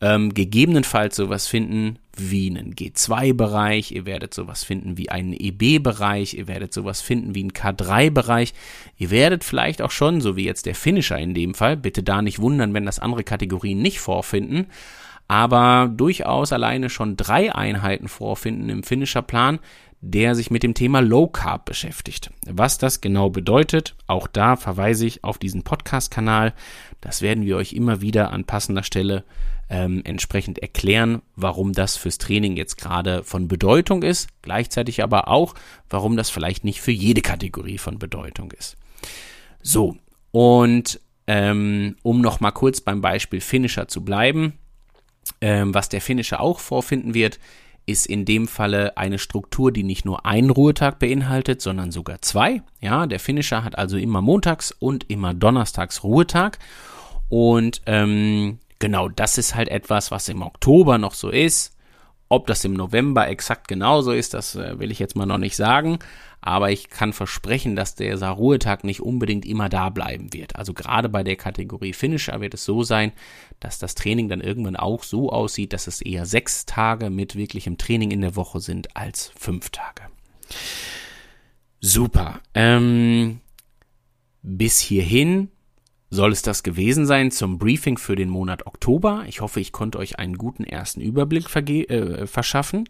ähm, 0.02 0.34
gegebenenfalls 0.34 1.16
sowas 1.16 1.46
finden 1.46 1.98
wie 2.14 2.50
einen 2.50 2.74
G2-Bereich, 2.74 3.92
ihr 3.92 4.04
werdet 4.04 4.34
sowas 4.34 4.62
finden 4.62 4.98
wie 4.98 5.08
einen 5.08 5.32
EB-Bereich, 5.32 6.34
ihr 6.34 6.48
werdet 6.48 6.74
sowas 6.74 7.00
finden 7.00 7.34
wie 7.34 7.40
einen 7.40 7.52
K3-Bereich, 7.52 8.52
ihr 8.98 9.10
werdet 9.10 9.42
vielleicht 9.42 9.80
auch 9.80 9.90
schon, 9.90 10.20
so 10.20 10.36
wie 10.36 10.44
jetzt 10.44 10.66
der 10.66 10.74
Finisher 10.74 11.16
in 11.16 11.32
dem 11.32 11.54
Fall, 11.54 11.78
bitte 11.78 12.02
da 12.02 12.20
nicht 12.20 12.40
wundern, 12.40 12.74
wenn 12.74 12.84
das 12.84 12.98
andere 12.98 13.24
Kategorien 13.24 13.80
nicht 13.80 14.00
vorfinden, 14.00 14.66
aber 15.28 15.90
durchaus 15.94 16.52
alleine 16.52 16.90
schon 16.90 17.16
drei 17.16 17.54
Einheiten 17.54 18.08
vorfinden 18.08 18.68
im 18.68 18.82
Finisher-Plan, 18.82 19.58
der 20.00 20.34
sich 20.34 20.50
mit 20.50 20.62
dem 20.62 20.74
Thema 20.74 21.00
Low 21.00 21.26
Carb 21.26 21.64
beschäftigt. 21.64 22.30
Was 22.46 22.78
das 22.78 23.00
genau 23.00 23.30
bedeutet, 23.30 23.96
auch 24.06 24.26
da 24.26 24.56
verweise 24.56 25.06
ich 25.06 25.24
auf 25.24 25.38
diesen 25.38 25.62
Podcast-Kanal. 25.62 26.54
Das 27.00 27.22
werden 27.22 27.44
wir 27.44 27.56
euch 27.56 27.72
immer 27.72 28.00
wieder 28.00 28.30
an 28.30 28.44
passender 28.44 28.82
Stelle 28.82 29.24
ähm, 29.68 30.02
entsprechend 30.04 30.58
erklären, 30.60 31.22
warum 31.34 31.72
das 31.72 31.96
fürs 31.96 32.18
Training 32.18 32.56
jetzt 32.56 32.76
gerade 32.76 33.24
von 33.24 33.48
Bedeutung 33.48 34.02
ist, 34.02 34.28
gleichzeitig 34.42 35.02
aber 35.02 35.28
auch, 35.28 35.54
warum 35.90 36.16
das 36.16 36.30
vielleicht 36.30 36.64
nicht 36.64 36.80
für 36.80 36.92
jede 36.92 37.22
Kategorie 37.22 37.78
von 37.78 37.98
Bedeutung 37.98 38.52
ist. 38.52 38.76
So, 39.62 39.96
und 40.30 41.00
ähm, 41.26 41.96
um 42.02 42.20
noch 42.20 42.38
mal 42.38 42.52
kurz 42.52 42.80
beim 42.80 43.00
Beispiel 43.00 43.40
Finisher 43.40 43.88
zu 43.88 44.04
bleiben, 44.04 44.52
ähm, 45.46 45.72
was 45.72 45.88
der 45.88 46.00
Finisher 46.00 46.40
auch 46.40 46.58
vorfinden 46.58 47.14
wird, 47.14 47.38
ist 47.86 48.06
in 48.06 48.24
dem 48.24 48.48
Falle 48.48 48.96
eine 48.96 49.16
Struktur, 49.16 49.70
die 49.70 49.84
nicht 49.84 50.04
nur 50.04 50.26
einen 50.26 50.50
Ruhetag 50.50 50.98
beinhaltet, 50.98 51.62
sondern 51.62 51.92
sogar 51.92 52.20
zwei. 52.20 52.62
Ja, 52.80 53.06
der 53.06 53.20
Finisher 53.20 53.62
hat 53.62 53.78
also 53.78 53.96
immer 53.96 54.20
montags 54.20 54.72
und 54.72 55.08
immer 55.08 55.34
donnerstags 55.34 56.02
Ruhetag. 56.02 56.58
Und 57.28 57.80
ähm, 57.86 58.58
genau, 58.80 59.08
das 59.08 59.38
ist 59.38 59.54
halt 59.54 59.68
etwas, 59.68 60.10
was 60.10 60.28
im 60.28 60.42
Oktober 60.42 60.98
noch 60.98 61.14
so 61.14 61.30
ist. 61.30 61.76
Ob 62.28 62.48
das 62.48 62.64
im 62.64 62.74
November 62.74 63.28
exakt 63.28 63.68
genauso 63.68 64.10
ist, 64.10 64.34
das 64.34 64.56
äh, 64.56 64.80
will 64.80 64.90
ich 64.90 64.98
jetzt 64.98 65.14
mal 65.14 65.26
noch 65.26 65.38
nicht 65.38 65.54
sagen. 65.54 66.00
Aber 66.40 66.70
ich 66.70 66.90
kann 66.90 67.12
versprechen, 67.12 67.74
dass 67.74 67.96
dieser 67.96 68.30
Ruhetag 68.30 68.84
nicht 68.84 69.00
unbedingt 69.00 69.44
immer 69.44 69.68
da 69.68 69.90
bleiben 69.90 70.32
wird. 70.32 70.56
Also 70.56 70.74
gerade 70.74 71.08
bei 71.08 71.24
der 71.24 71.36
Kategorie 71.36 71.92
Finisher 71.92 72.40
wird 72.40 72.54
es 72.54 72.64
so 72.64 72.82
sein, 72.82 73.12
dass 73.58 73.78
das 73.78 73.94
Training 73.94 74.28
dann 74.28 74.40
irgendwann 74.40 74.76
auch 74.76 75.02
so 75.02 75.30
aussieht, 75.30 75.72
dass 75.72 75.86
es 75.86 76.00
eher 76.00 76.26
sechs 76.26 76.66
Tage 76.66 77.10
mit 77.10 77.34
wirklichem 77.34 77.78
Training 77.78 78.10
in 78.10 78.20
der 78.20 78.36
Woche 78.36 78.60
sind 78.60 78.96
als 78.96 79.32
fünf 79.36 79.70
Tage. 79.70 80.02
Super. 81.80 82.40
Ähm, 82.54 83.40
bis 84.42 84.78
hierhin 84.78 85.50
soll 86.10 86.32
es 86.32 86.42
das 86.42 86.62
gewesen 86.62 87.06
sein 87.06 87.30
zum 87.30 87.58
Briefing 87.58 87.98
für 87.98 88.16
den 88.16 88.28
Monat 88.28 88.66
Oktober. 88.66 89.24
Ich 89.26 89.40
hoffe, 89.40 89.60
ich 89.60 89.72
konnte 89.72 89.98
euch 89.98 90.18
einen 90.18 90.38
guten 90.38 90.64
ersten 90.64 91.00
Überblick 91.00 91.54
äh, 91.54 92.26
verschaffen. 92.26 92.88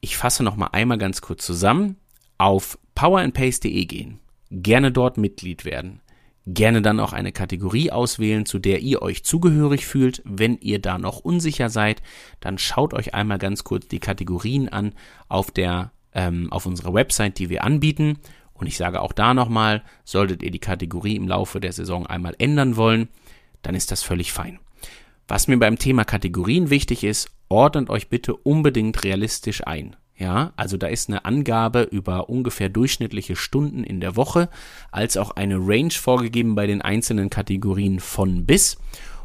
Ich 0.00 0.16
fasse 0.16 0.42
noch 0.42 0.56
mal 0.56 0.68
einmal 0.68 0.98
ganz 0.98 1.20
kurz 1.20 1.44
zusammen. 1.44 1.96
Auf 2.42 2.76
powerandpace.de 2.96 3.84
gehen, 3.84 4.18
gerne 4.50 4.90
dort 4.90 5.16
Mitglied 5.16 5.64
werden, 5.64 6.00
gerne 6.44 6.82
dann 6.82 6.98
auch 6.98 7.12
eine 7.12 7.30
Kategorie 7.30 7.92
auswählen, 7.92 8.46
zu 8.46 8.58
der 8.58 8.80
ihr 8.80 9.00
euch 9.00 9.22
zugehörig 9.22 9.86
fühlt. 9.86 10.22
Wenn 10.24 10.58
ihr 10.58 10.80
da 10.80 10.98
noch 10.98 11.20
unsicher 11.20 11.70
seid, 11.70 12.02
dann 12.40 12.58
schaut 12.58 12.94
euch 12.94 13.14
einmal 13.14 13.38
ganz 13.38 13.62
kurz 13.62 13.86
die 13.86 14.00
Kategorien 14.00 14.68
an 14.68 14.92
auf 15.28 15.52
der 15.52 15.92
ähm, 16.14 16.52
auf 16.52 16.66
unserer 16.66 16.92
Website, 16.92 17.38
die 17.38 17.48
wir 17.48 17.62
anbieten 17.62 18.18
und 18.54 18.66
ich 18.66 18.76
sage 18.76 19.02
auch 19.02 19.12
da 19.12 19.34
nochmal, 19.34 19.84
solltet 20.02 20.42
ihr 20.42 20.50
die 20.50 20.58
Kategorie 20.58 21.14
im 21.14 21.28
Laufe 21.28 21.60
der 21.60 21.70
Saison 21.70 22.08
einmal 22.08 22.34
ändern 22.38 22.74
wollen, 22.74 23.06
dann 23.62 23.76
ist 23.76 23.92
das 23.92 24.02
völlig 24.02 24.32
fein. 24.32 24.58
Was 25.28 25.46
mir 25.46 25.60
beim 25.60 25.78
Thema 25.78 26.04
Kategorien 26.04 26.70
wichtig 26.70 27.04
ist, 27.04 27.30
ordnet 27.48 27.88
euch 27.88 28.08
bitte 28.08 28.34
unbedingt 28.34 29.04
realistisch 29.04 29.64
ein. 29.64 29.94
Ja, 30.16 30.52
also 30.56 30.76
da 30.76 30.86
ist 30.86 31.08
eine 31.08 31.24
Angabe 31.24 31.82
über 31.82 32.28
ungefähr 32.28 32.68
durchschnittliche 32.68 33.34
Stunden 33.34 33.82
in 33.82 34.00
der 34.00 34.14
Woche, 34.14 34.48
als 34.90 35.16
auch 35.16 35.32
eine 35.32 35.56
Range 35.56 35.90
vorgegeben 35.90 36.54
bei 36.54 36.66
den 36.66 36.82
einzelnen 36.82 37.30
Kategorien 37.30 37.98
von 37.98 38.44
bis. 38.44 38.76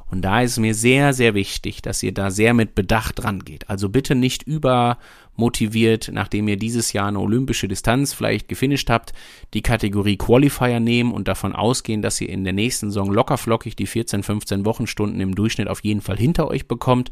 Und 0.09 0.21
da 0.21 0.41
ist 0.41 0.57
mir 0.57 0.73
sehr, 0.73 1.13
sehr 1.13 1.33
wichtig, 1.33 1.81
dass 1.81 2.01
ihr 2.01 2.13
da 2.13 2.31
sehr 2.31 2.53
mit 2.53 2.75
Bedacht 2.75 3.21
dran 3.21 3.43
geht. 3.43 3.69
Also 3.69 3.89
bitte 3.89 4.15
nicht 4.15 4.43
übermotiviert, 4.43 6.09
nachdem 6.13 6.47
ihr 6.47 6.55
dieses 6.55 6.93
Jahr 6.93 7.09
eine 7.09 7.19
olympische 7.19 7.67
Distanz 7.67 8.13
vielleicht 8.13 8.47
gefinisht 8.47 8.89
habt, 8.89 9.11
die 9.53 9.61
Kategorie 9.61 10.15
Qualifier 10.15 10.79
nehmen 10.79 11.11
und 11.11 11.27
davon 11.27 11.53
ausgehen, 11.53 12.01
dass 12.01 12.21
ihr 12.21 12.29
in 12.29 12.45
der 12.45 12.53
nächsten 12.53 12.89
Saison 12.89 13.11
lockerflockig 13.11 13.75
die 13.75 13.85
14, 13.85 14.23
15 14.23 14.65
Wochenstunden 14.65 15.19
im 15.19 15.35
Durchschnitt 15.35 15.67
auf 15.67 15.83
jeden 15.83 16.01
Fall 16.01 16.17
hinter 16.17 16.47
euch 16.47 16.69
bekommt, 16.69 17.11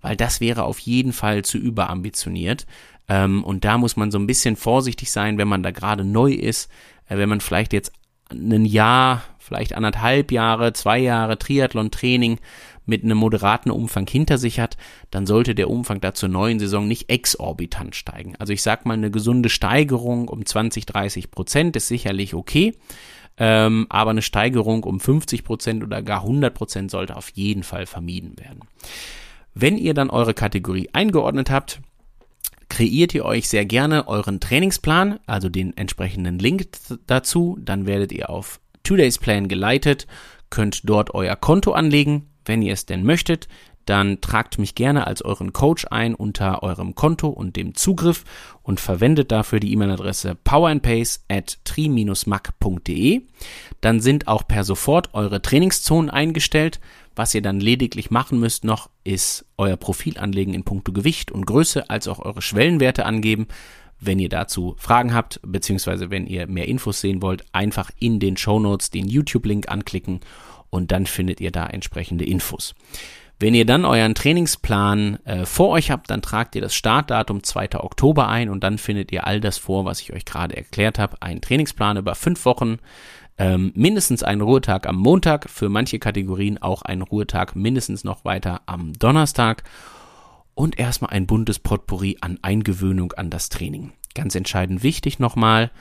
weil 0.00 0.16
das 0.16 0.40
wäre 0.40 0.64
auf 0.64 0.80
jeden 0.80 1.12
Fall 1.12 1.44
zu 1.44 1.58
überambitioniert. 1.58 2.66
Ähm, 3.08 3.44
und 3.44 3.64
da 3.64 3.78
muss 3.78 3.96
man 3.96 4.10
so 4.10 4.18
ein 4.18 4.26
bisschen 4.26 4.56
vorsichtig 4.56 5.10
sein, 5.10 5.38
wenn 5.38 5.48
man 5.48 5.62
da 5.62 5.70
gerade 5.70 6.04
neu 6.04 6.32
ist, 6.32 6.70
äh, 7.08 7.16
wenn 7.18 7.28
man 7.28 7.40
vielleicht 7.40 7.72
jetzt 7.72 7.92
ein 8.30 8.64
Jahr, 8.64 9.22
vielleicht 9.38 9.74
anderthalb 9.74 10.32
Jahre, 10.32 10.72
zwei 10.72 10.98
Jahre 10.98 11.38
Triathlon-Training 11.38 12.38
mit 12.86 13.04
einem 13.04 13.18
moderaten 13.18 13.70
Umfang 13.70 14.06
hinter 14.08 14.38
sich 14.38 14.58
hat, 14.58 14.76
dann 15.10 15.26
sollte 15.26 15.54
der 15.54 15.70
Umfang 15.70 16.00
da 16.00 16.14
zur 16.14 16.28
neuen 16.28 16.58
Saison 16.58 16.88
nicht 16.88 17.10
exorbitant 17.10 17.94
steigen. 17.94 18.34
Also 18.38 18.52
ich 18.52 18.62
sag 18.62 18.86
mal, 18.86 18.94
eine 18.94 19.10
gesunde 19.10 19.48
Steigerung 19.48 20.28
um 20.28 20.44
20, 20.44 20.86
30 20.86 21.30
Prozent 21.30 21.76
ist 21.76 21.88
sicherlich 21.88 22.34
okay, 22.34 22.74
ähm, 23.38 23.86
aber 23.88 24.10
eine 24.10 24.22
Steigerung 24.22 24.84
um 24.84 25.00
50 25.00 25.44
Prozent 25.44 25.82
oder 25.82 26.02
gar 26.02 26.22
100 26.22 26.52
Prozent 26.52 26.90
sollte 26.90 27.16
auf 27.16 27.30
jeden 27.30 27.62
Fall 27.62 27.86
vermieden 27.86 28.38
werden. 28.38 28.60
Wenn 29.54 29.76
ihr 29.76 29.94
dann 29.94 30.10
eure 30.10 30.34
Kategorie 30.34 30.88
eingeordnet 30.92 31.50
habt, 31.50 31.80
kreiert 32.72 33.12
ihr 33.12 33.26
euch 33.26 33.50
sehr 33.50 33.66
gerne 33.66 34.08
euren 34.08 34.40
Trainingsplan, 34.40 35.20
also 35.26 35.50
den 35.50 35.76
entsprechenden 35.76 36.38
Link 36.38 36.68
dazu. 37.06 37.58
Dann 37.60 37.84
werdet 37.84 38.12
ihr 38.12 38.30
auf 38.30 38.60
Two 38.82 38.96
Days 38.96 39.18
Plan 39.18 39.46
geleitet, 39.46 40.06
könnt 40.48 40.88
dort 40.88 41.12
euer 41.12 41.36
Konto 41.36 41.72
anlegen, 41.72 42.30
wenn 42.46 42.62
ihr 42.62 42.72
es 42.72 42.86
denn 42.86 43.04
möchtet. 43.04 43.46
Dann 43.84 44.22
tragt 44.22 44.58
mich 44.58 44.74
gerne 44.74 45.06
als 45.06 45.22
euren 45.22 45.52
Coach 45.52 45.86
ein 45.90 46.14
unter 46.14 46.62
eurem 46.62 46.94
Konto 46.94 47.28
und 47.28 47.56
dem 47.56 47.74
Zugriff 47.74 48.24
und 48.62 48.80
verwendet 48.80 49.30
dafür 49.32 49.60
die 49.60 49.70
E-Mail-Adresse 49.72 50.34
powerandpace 50.36 51.26
at 51.28 51.58
tri-mac.de. 51.64 53.20
Dann 53.82 54.00
sind 54.00 54.28
auch 54.28 54.48
per 54.48 54.64
sofort 54.64 55.12
eure 55.12 55.42
Trainingszonen 55.42 56.08
eingestellt. 56.08 56.80
Was 57.14 57.34
ihr 57.34 57.42
dann 57.42 57.60
lediglich 57.60 58.10
machen 58.10 58.40
müsst 58.40 58.64
noch, 58.64 58.88
ist 59.04 59.44
euer 59.58 59.76
Profil 59.76 60.18
anlegen 60.18 60.54
in 60.54 60.64
puncto 60.64 60.92
Gewicht 60.92 61.30
und 61.30 61.46
Größe, 61.46 61.90
als 61.90 62.08
auch 62.08 62.18
eure 62.18 62.42
Schwellenwerte 62.42 63.04
angeben. 63.04 63.48
Wenn 64.00 64.18
ihr 64.18 64.28
dazu 64.28 64.74
Fragen 64.78 65.14
habt, 65.14 65.40
beziehungsweise 65.44 66.10
wenn 66.10 66.26
ihr 66.26 66.46
mehr 66.46 66.66
Infos 66.66 67.00
sehen 67.00 67.22
wollt, 67.22 67.44
einfach 67.52 67.90
in 67.98 68.18
den 68.18 68.36
Show 68.36 68.58
Notes 68.58 68.90
den 68.90 69.06
YouTube-Link 69.06 69.68
anklicken 69.70 70.20
und 70.70 70.90
dann 70.90 71.06
findet 71.06 71.40
ihr 71.40 71.52
da 71.52 71.66
entsprechende 71.66 72.24
Infos. 72.24 72.74
Wenn 73.38 73.54
ihr 73.54 73.66
dann 73.66 73.84
euren 73.84 74.14
Trainingsplan 74.14 75.18
äh, 75.24 75.46
vor 75.46 75.70
euch 75.70 75.90
habt, 75.90 76.10
dann 76.10 76.22
tragt 76.22 76.54
ihr 76.54 76.62
das 76.62 76.74
Startdatum 76.74 77.42
2. 77.42 77.80
Oktober 77.80 78.28
ein 78.28 78.48
und 78.48 78.62
dann 78.62 78.78
findet 78.78 79.10
ihr 79.10 79.26
all 79.26 79.40
das 79.40 79.58
vor, 79.58 79.84
was 79.84 80.00
ich 80.00 80.12
euch 80.12 80.24
gerade 80.24 80.56
erklärt 80.56 80.98
habe. 81.00 81.16
Ein 81.20 81.40
Trainingsplan 81.40 81.96
über 81.96 82.14
fünf 82.14 82.44
Wochen, 82.44 82.78
ähm, 83.42 83.72
mindestens 83.74 84.22
einen 84.22 84.40
Ruhetag 84.40 84.86
am 84.86 84.94
Montag, 84.94 85.50
für 85.50 85.68
manche 85.68 85.98
Kategorien 85.98 86.62
auch 86.62 86.82
einen 86.82 87.02
Ruhetag 87.02 87.56
mindestens 87.56 88.04
noch 88.04 88.24
weiter 88.24 88.60
am 88.66 88.92
Donnerstag 88.92 89.64
und 90.54 90.78
erstmal 90.78 91.10
ein 91.10 91.26
buntes 91.26 91.58
Potpourri 91.58 92.18
an 92.20 92.38
Eingewöhnung 92.42 93.12
an 93.14 93.30
das 93.30 93.48
Training. 93.48 93.94
Ganz 94.14 94.36
entscheidend 94.36 94.84
wichtig 94.84 95.18
nochmal, 95.18 95.72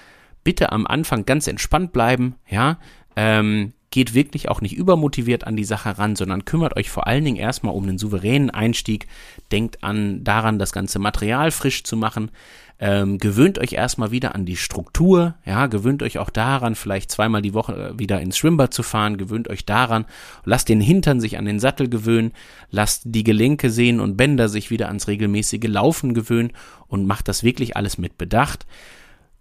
bitte 0.43 0.71
am 0.71 0.88
Anfang 0.88 1.24
ganz 1.26 1.45
entspannt 1.45 1.93
bleiben, 1.93 2.34
ja, 2.50 2.80
ähm, 3.15 3.74
geht 3.91 4.13
wirklich 4.13 4.49
auch 4.49 4.62
nicht 4.62 4.75
übermotiviert 4.75 5.45
an 5.45 5.56
die 5.56 5.65
Sache 5.65 5.97
ran, 5.97 6.15
sondern 6.15 6.45
kümmert 6.45 6.77
euch 6.77 6.89
vor 6.89 7.08
allen 7.08 7.25
Dingen 7.25 7.38
erstmal 7.38 7.75
um 7.75 7.84
einen 7.84 7.97
souveränen 7.97 8.49
Einstieg, 8.49 9.08
denkt 9.51 9.84
an 9.84 10.23
daran, 10.23 10.60
das 10.60 10.71
ganze 10.71 10.97
Material 10.97 11.51
frisch 11.51 11.84
zu 11.84 11.97
machen, 11.97 12.32
ähm, 12.80 13.19
gewöhnt 13.19 13.60
euch 13.60 13.73
erstmal 13.73 14.10
wieder 14.10 14.34
an 14.34 14.45
die 14.45 14.56
Struktur, 14.56 15.36
ja, 15.45 15.67
gewöhnt 15.67 16.01
euch 16.01 16.17
auch 16.17 16.32
daran, 16.32 16.73
vielleicht 16.73 17.12
zweimal 17.12 17.43
die 17.43 17.54
Woche 17.54 17.73
äh, 17.73 17.99
wieder 17.99 18.19
ins 18.21 18.38
Schwimmbad 18.38 18.73
zu 18.73 18.82
fahren, 18.82 19.17
gewöhnt 19.17 19.49
euch 19.49 19.65
daran, 19.65 20.06
lasst 20.45 20.67
den 20.67 20.82
Hintern 20.82 21.19
sich 21.19 21.38
an 21.38 21.45
den 21.45 21.60
Sattel 21.60 21.89
gewöhnen, 21.89 22.32
lasst 22.71 23.04
die 23.06 23.23
Gelenke, 23.23 23.69
Sehnen 23.69 23.99
und 23.99 24.17
Bänder 24.17 24.49
sich 24.49 24.71
wieder 24.71 24.88
ans 24.88 25.08
regelmäßige 25.08 25.67
Laufen 25.67 26.15
gewöhnen 26.15 26.54
und 26.88 27.06
macht 27.06 27.27
das 27.27 27.43
wirklich 27.43 27.77
alles 27.77 27.99
mit 27.99 28.17
Bedacht. 28.17 28.65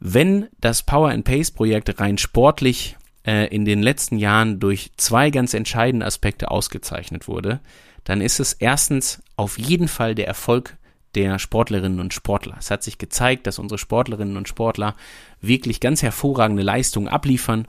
Wenn 0.00 0.48
das 0.60 0.82
Power 0.82 1.10
and 1.10 1.24
Pace 1.24 1.50
Projekt 1.50 1.98
rein 1.98 2.18
sportlich 2.18 2.98
äh, 3.26 3.46
in 3.54 3.64
den 3.64 3.82
letzten 3.82 4.18
Jahren 4.18 4.60
durch 4.60 4.90
zwei 4.96 5.30
ganz 5.30 5.54
entscheidende 5.54 6.06
Aspekte 6.06 6.50
ausgezeichnet 6.50 7.28
wurde, 7.28 7.60
dann 8.04 8.20
ist 8.20 8.40
es 8.40 8.54
erstens 8.54 9.22
auf 9.36 9.58
jeden 9.58 9.88
Fall 9.88 10.14
der 10.14 10.26
Erfolg 10.26 10.76
der 11.14 11.38
Sportlerinnen 11.38 12.00
und 12.00 12.14
Sportler. 12.14 12.56
Es 12.58 12.70
hat 12.70 12.82
sich 12.82 12.98
gezeigt, 12.98 13.46
dass 13.46 13.58
unsere 13.58 13.78
Sportlerinnen 13.78 14.36
und 14.36 14.48
Sportler 14.48 14.94
wirklich 15.40 15.80
ganz 15.80 16.02
hervorragende 16.02 16.62
Leistungen 16.62 17.08
abliefern, 17.08 17.66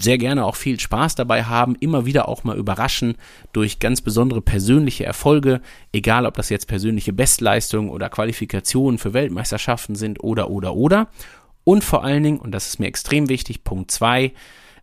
sehr 0.00 0.18
gerne 0.18 0.44
auch 0.44 0.56
viel 0.56 0.78
Spaß 0.78 1.14
dabei 1.14 1.44
haben, 1.44 1.76
immer 1.76 2.04
wieder 2.04 2.28
auch 2.28 2.44
mal 2.44 2.56
überraschen 2.56 3.14
durch 3.52 3.78
ganz 3.78 4.00
besondere 4.00 4.40
persönliche 4.40 5.04
Erfolge, 5.04 5.60
egal 5.92 6.26
ob 6.26 6.34
das 6.34 6.50
jetzt 6.50 6.66
persönliche 6.66 7.12
Bestleistungen 7.12 7.90
oder 7.90 8.08
Qualifikationen 8.08 8.98
für 8.98 9.14
Weltmeisterschaften 9.14 9.94
sind 9.94 10.22
oder 10.22 10.50
oder 10.50 10.74
oder. 10.74 11.08
Und 11.64 11.84
vor 11.84 12.02
allen 12.02 12.22
Dingen, 12.22 12.38
und 12.38 12.52
das 12.52 12.68
ist 12.68 12.80
mir 12.80 12.86
extrem 12.86 13.28
wichtig, 13.28 13.62
Punkt 13.62 13.90
zwei 13.90 14.32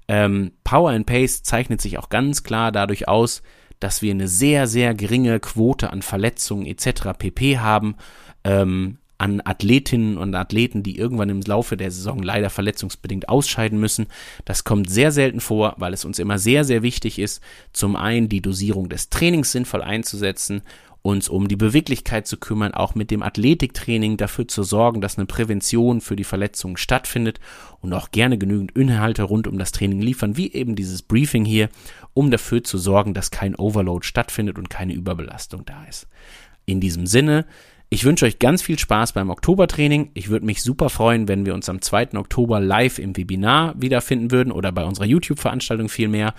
ähm, 0.07 0.51
Power 0.63 0.91
and 0.91 1.05
Pace 1.05 1.43
zeichnet 1.43 1.81
sich 1.81 1.97
auch 1.97 2.09
ganz 2.09 2.43
klar 2.43 2.71
dadurch 2.71 3.07
aus, 3.07 3.41
dass 3.79 4.01
wir 4.01 4.11
eine 4.11 4.27
sehr, 4.27 4.67
sehr 4.67 4.93
geringe 4.93 5.39
Quote 5.39 5.91
an 5.91 6.01
Verletzungen 6.01 6.65
etc. 6.65 7.17
pp 7.17 7.59
haben, 7.59 7.95
ähm, 8.43 8.99
an 9.17 9.41
Athletinnen 9.43 10.17
und 10.17 10.35
Athleten, 10.35 10.83
die 10.83 10.97
irgendwann 10.97 11.29
im 11.29 11.41
Laufe 11.41 11.77
der 11.77 11.91
Saison 11.91 12.21
leider 12.21 12.49
verletzungsbedingt 12.49 13.29
ausscheiden 13.29 13.79
müssen. 13.79 14.07
Das 14.43 14.63
kommt 14.63 14.89
sehr 14.89 15.11
selten 15.11 15.39
vor, 15.39 15.75
weil 15.77 15.93
es 15.93 16.05
uns 16.05 16.19
immer 16.19 16.37
sehr, 16.37 16.63
sehr 16.63 16.83
wichtig 16.83 17.19
ist, 17.19 17.41
zum 17.73 17.95
einen 17.95 18.29
die 18.29 18.41
Dosierung 18.41 18.89
des 18.89 19.09
Trainings 19.09 19.51
sinnvoll 19.51 19.81
einzusetzen 19.81 20.61
uns 21.05 21.29
um 21.29 21.47
die 21.47 21.55
Beweglichkeit 21.55 22.25
zu 22.25 22.35
kümmern, 22.35 22.73
auch 22.73 22.95
mit 22.95 23.11
dem 23.11 23.21
Athletiktraining 23.21 24.17
dafür 24.17 24.47
zu 24.47 24.63
sorgen, 24.63 25.01
dass 25.01 25.19
eine 25.19 25.27
Prävention 25.27 26.01
für 26.01 26.15
die 26.15 26.23
Verletzungen 26.23 26.77
stattfindet 26.77 27.39
und 27.79 27.93
auch 27.93 28.09
gerne 28.09 28.39
genügend 28.39 28.71
Inhalte 28.71 29.21
rund 29.21 29.45
um 29.45 29.59
das 29.59 29.71
Training 29.71 30.01
liefern, 30.01 30.35
wie 30.35 30.51
eben 30.51 30.75
dieses 30.75 31.03
Briefing 31.03 31.45
hier, 31.45 31.69
um 32.15 32.31
dafür 32.31 32.63
zu 32.63 32.79
sorgen, 32.79 33.13
dass 33.13 33.29
kein 33.29 33.55
Overload 33.55 34.03
stattfindet 34.03 34.57
und 34.57 34.71
keine 34.71 34.93
Überbelastung 34.93 35.63
da 35.63 35.83
ist. 35.85 36.07
In 36.65 36.79
diesem 36.79 37.05
Sinne, 37.05 37.45
ich 37.95 38.03
wünsche 38.03 38.25
euch 38.25 38.39
ganz 38.39 38.61
viel 38.61 38.77
Spaß 38.77 39.13
beim 39.13 39.29
Oktobertraining. 39.29 40.11
Ich 40.15 40.27
würde 40.27 40.45
mich 40.45 40.61
super 40.61 40.89
freuen, 40.89 41.29
wenn 41.29 41.45
wir 41.45 41.53
uns 41.53 41.69
am 41.69 41.81
2. 41.81 42.15
Oktober 42.15 42.59
live 42.59 42.99
im 42.99 43.15
Webinar 43.15 43.73
wiederfinden 43.77 44.31
würden 44.31 44.51
oder 44.51 44.73
bei 44.73 44.83
unserer 44.83 45.05
YouTube-Veranstaltung 45.05 45.87
vielmehr. 45.87 46.33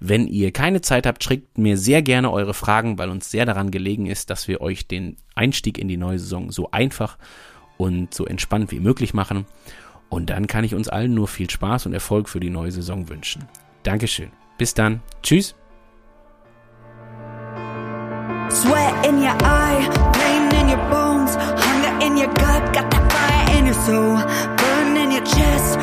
Wenn 0.00 0.26
ihr 0.28 0.52
keine 0.52 0.82
Zeit 0.82 1.06
habt, 1.06 1.24
schickt 1.24 1.56
mir 1.56 1.78
sehr 1.78 2.02
gerne 2.02 2.30
eure 2.30 2.52
Fragen, 2.52 2.98
weil 2.98 3.08
uns 3.08 3.30
sehr 3.30 3.46
daran 3.46 3.70
gelegen 3.70 4.04
ist, 4.04 4.28
dass 4.28 4.48
wir 4.48 4.60
euch 4.60 4.86
den 4.86 5.16
Einstieg 5.34 5.78
in 5.78 5.88
die 5.88 5.96
neue 5.96 6.18
Saison 6.18 6.52
so 6.52 6.72
einfach 6.72 7.16
und 7.78 8.12
so 8.12 8.26
entspannt 8.26 8.70
wie 8.70 8.80
möglich 8.80 9.14
machen. 9.14 9.46
Und 10.10 10.28
dann 10.28 10.46
kann 10.46 10.62
ich 10.62 10.74
uns 10.74 10.90
allen 10.90 11.14
nur 11.14 11.26
viel 11.26 11.48
Spaß 11.48 11.86
und 11.86 11.94
Erfolg 11.94 12.28
für 12.28 12.38
die 12.38 12.50
neue 12.50 12.70
Saison 12.70 13.08
wünschen. 13.08 13.48
Dankeschön. 13.82 14.28
Bis 14.58 14.74
dann. 14.74 15.00
Tschüss. 15.22 15.54
Your 20.68 20.76
bones, 20.90 21.34
hunger 21.34 22.04
in 22.04 22.18
your 22.18 22.28
gut, 22.34 22.74
got 22.74 22.90
that 22.90 23.10
fire 23.10 23.56
in 23.56 23.64
your 23.64 23.74
soul, 23.86 24.18
burn 24.58 24.98
in 24.98 25.10
your 25.10 25.24
chest, 25.24 25.78